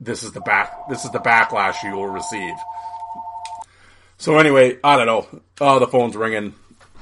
[0.01, 0.89] this is the back.
[0.89, 2.57] This is the backlash you will receive.
[4.17, 5.41] So anyway, I don't know.
[5.61, 6.55] Oh, the phone's ringing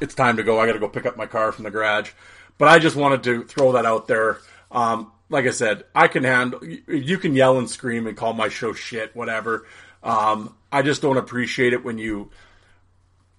[0.02, 0.58] it's time to go.
[0.58, 2.10] I got to go pick up my car from the garage.
[2.58, 4.38] But I just wanted to throw that out there.
[4.70, 6.60] Um, like I said, I can handle.
[6.64, 9.66] You can yell and scream and call my show shit, whatever.
[10.02, 12.30] Um, I just don't appreciate it when you,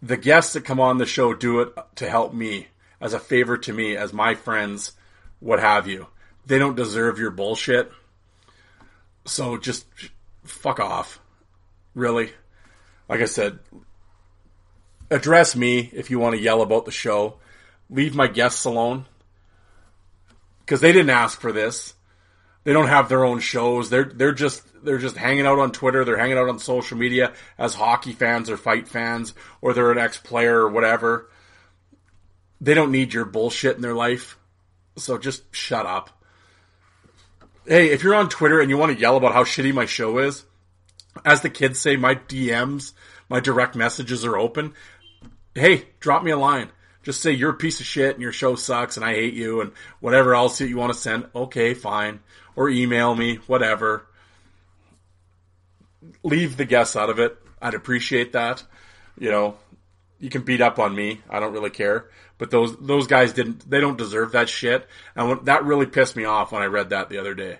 [0.01, 2.67] the guests that come on the show, do it to help me
[3.01, 4.93] as a favor to me, as my friends,
[5.41, 6.07] what have you.
[6.45, 7.91] They don't deserve your bullshit.
[9.25, 9.85] So just
[10.43, 11.19] fuck off.
[11.93, 12.31] Really.
[13.09, 13.59] Like I said,
[15.13, 17.35] address me if you want to yell about the show.
[17.89, 19.05] Leave my guests alone
[20.65, 21.93] because they didn't ask for this.
[22.63, 23.89] They don't have their own shows.
[23.89, 26.03] They're they're just they're just hanging out on Twitter.
[26.03, 29.97] They're hanging out on social media as hockey fans or fight fans, or they're an
[29.97, 31.29] ex player or whatever.
[32.59, 34.37] They don't need your bullshit in their life.
[34.95, 36.09] So just shut up.
[37.65, 40.17] Hey, if you're on Twitter and you want to yell about how shitty my show
[40.19, 40.45] is,
[41.25, 42.93] as the kids say, my DMs,
[43.29, 44.73] my direct messages are open
[45.55, 46.69] hey, drop me a line.
[47.03, 49.61] Just say you're a piece of shit and your show sucks and I hate you
[49.61, 51.27] and whatever else you want to send.
[51.35, 52.21] Okay, fine.
[52.55, 54.05] Or email me, whatever.
[56.23, 57.37] Leave the guests out of it.
[57.61, 58.63] I'd appreciate that.
[59.17, 59.57] You know,
[60.19, 61.21] you can beat up on me.
[61.29, 62.09] I don't really care.
[62.37, 63.69] But those those guys didn't.
[63.69, 64.87] They don't deserve that shit.
[65.15, 67.59] And that really pissed me off when I read that the other day.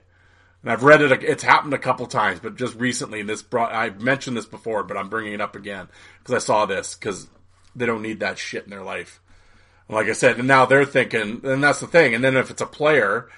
[0.63, 1.23] and I've read it.
[1.23, 3.73] It's happened a couple times, but just recently, this brought.
[3.73, 5.89] I've mentioned this before, but I'm bringing it up again
[6.19, 7.27] because I saw this because
[7.75, 9.19] they don't need that shit in their life.
[9.87, 12.13] And like I said, and now they're thinking, and that's the thing.
[12.13, 13.29] And then if it's a player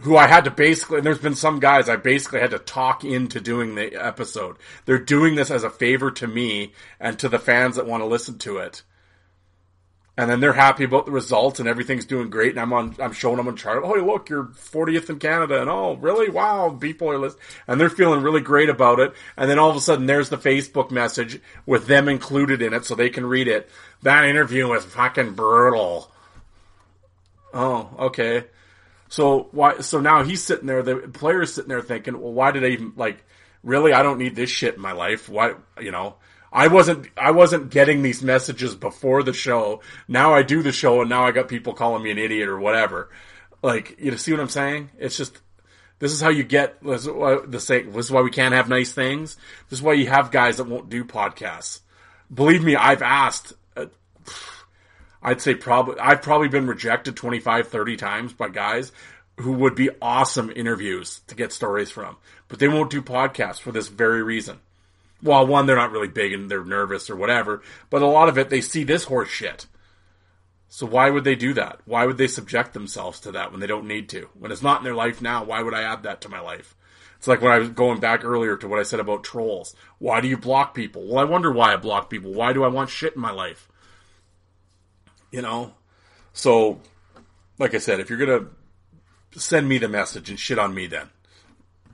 [0.00, 3.04] who I had to basically, and there's been some guys I basically had to talk
[3.04, 4.56] into doing the episode.
[4.84, 8.06] They're doing this as a favor to me and to the fans that want to
[8.06, 8.82] listen to it
[10.18, 12.50] and then they're happy about the results and everything's doing great.
[12.50, 15.60] And I'm on I'm showing them on chart oh look you're 40th in Canada.
[15.60, 16.28] And oh really?
[16.28, 19.14] Wow people are listening and they're feeling really great about it.
[19.36, 22.84] And then all of a sudden there's the Facebook message with them included in it
[22.84, 23.70] so they can read it.
[24.02, 26.10] That interview was fucking brutal.
[27.54, 28.46] Oh okay.
[29.08, 32.64] So why so now he's sitting there the player's sitting there thinking well why did
[32.64, 33.24] I even like
[33.62, 33.92] really?
[33.92, 35.28] I don't need this shit in my life.
[35.28, 36.16] Why you know
[36.58, 39.80] I wasn't I wasn't getting these messages before the show.
[40.08, 42.58] Now I do the show and now I got people calling me an idiot or
[42.58, 43.10] whatever.
[43.62, 44.90] Like, you know, see what I'm saying?
[44.98, 45.38] It's just
[46.00, 48.92] this is how you get this is why, this is why we can't have nice
[48.92, 49.36] things.
[49.70, 51.78] This is why you have guys that won't do podcasts.
[52.34, 53.86] Believe me, I've asked uh,
[55.22, 58.90] I'd say probably I've probably been rejected 25 30 times by guys
[59.36, 62.16] who would be awesome interviews to get stories from,
[62.48, 64.58] but they won't do podcasts for this very reason
[65.22, 68.38] well, one, they're not really big and they're nervous or whatever, but a lot of
[68.38, 69.66] it, they see this horse shit.
[70.68, 71.80] So why would they do that?
[71.86, 74.28] Why would they subject themselves to that when they don't need to?
[74.34, 76.76] When it's not in their life now, why would I add that to my life?
[77.16, 79.74] It's like when I was going back earlier to what I said about trolls.
[79.98, 81.06] Why do you block people?
[81.06, 82.32] Well, I wonder why I block people.
[82.32, 83.68] Why do I want shit in my life?
[85.32, 85.74] You know?
[86.32, 86.80] So,
[87.58, 88.46] like I said, if you're gonna
[89.32, 91.08] send me the message and shit on me then,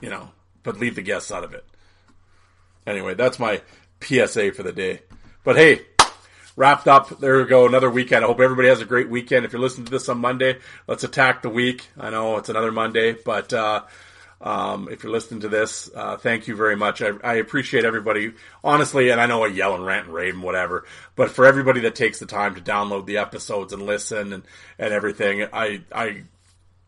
[0.00, 0.30] you know,
[0.62, 1.64] but leave the guests out of it.
[2.86, 3.60] Anyway, that's my
[4.00, 5.00] PSA for the day.
[5.42, 5.82] But hey,
[6.56, 7.20] wrapped up.
[7.20, 7.66] There we go.
[7.66, 8.24] Another weekend.
[8.24, 9.44] I hope everybody has a great weekend.
[9.44, 11.88] If you're listening to this on Monday, let's attack the week.
[11.98, 13.84] I know it's another Monday, but, uh,
[14.40, 17.00] um, if you're listening to this, uh, thank you very much.
[17.00, 20.42] I, I, appreciate everybody, honestly, and I know I yell and rant and rave and
[20.42, 20.84] whatever,
[21.16, 24.42] but for everybody that takes the time to download the episodes and listen and,
[24.78, 26.24] and everything, I, I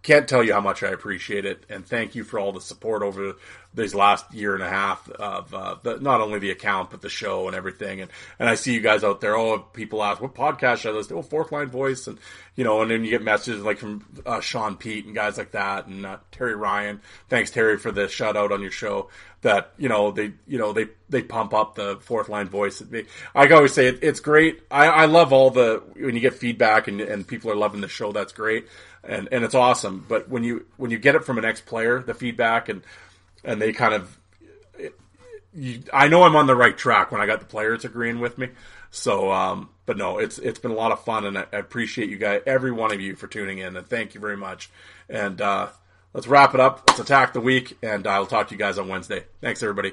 [0.07, 3.03] can't tell you how much I appreciate it, and thank you for all the support
[3.03, 3.35] over
[3.75, 7.09] these last year and a half of uh, the, not only the account but the
[7.09, 8.01] show and everything.
[8.01, 9.37] And and I see you guys out there.
[9.37, 11.19] Oh, people ask what podcast should I listen to?
[11.19, 12.19] Oh, Fourth Line Voice, and
[12.55, 15.51] you know, and then you get messages like from uh, Sean Pete and guys like
[15.51, 17.01] that, and uh, Terry Ryan.
[17.29, 19.11] Thanks Terry for the shout out on your show.
[19.43, 22.81] That you know they you know they they pump up the Fourth Line Voice.
[23.35, 24.63] I always say it, it's great.
[24.71, 27.89] I, I love all the when you get feedback and and people are loving the
[27.89, 28.13] show.
[28.13, 28.69] That's great.
[29.09, 32.01] And, and it's awesome, but when you when you get it from an ex player,
[32.01, 32.83] the feedback and
[33.45, 34.19] and they kind of.
[35.55, 38.37] You, I know I'm on the right track when I got the players agreeing with
[38.37, 38.49] me.
[38.91, 42.11] So, um, but no, it's it's been a lot of fun, and I, I, appreciate
[42.11, 44.71] you guys, every one of you, for tuning in, and thank you very much.
[45.09, 45.69] And uh,
[46.13, 46.83] let's wrap it up.
[46.89, 49.25] Let's attack the week, and I'll talk to you guys on Wednesday.
[49.41, 49.93] Thanks, everybody.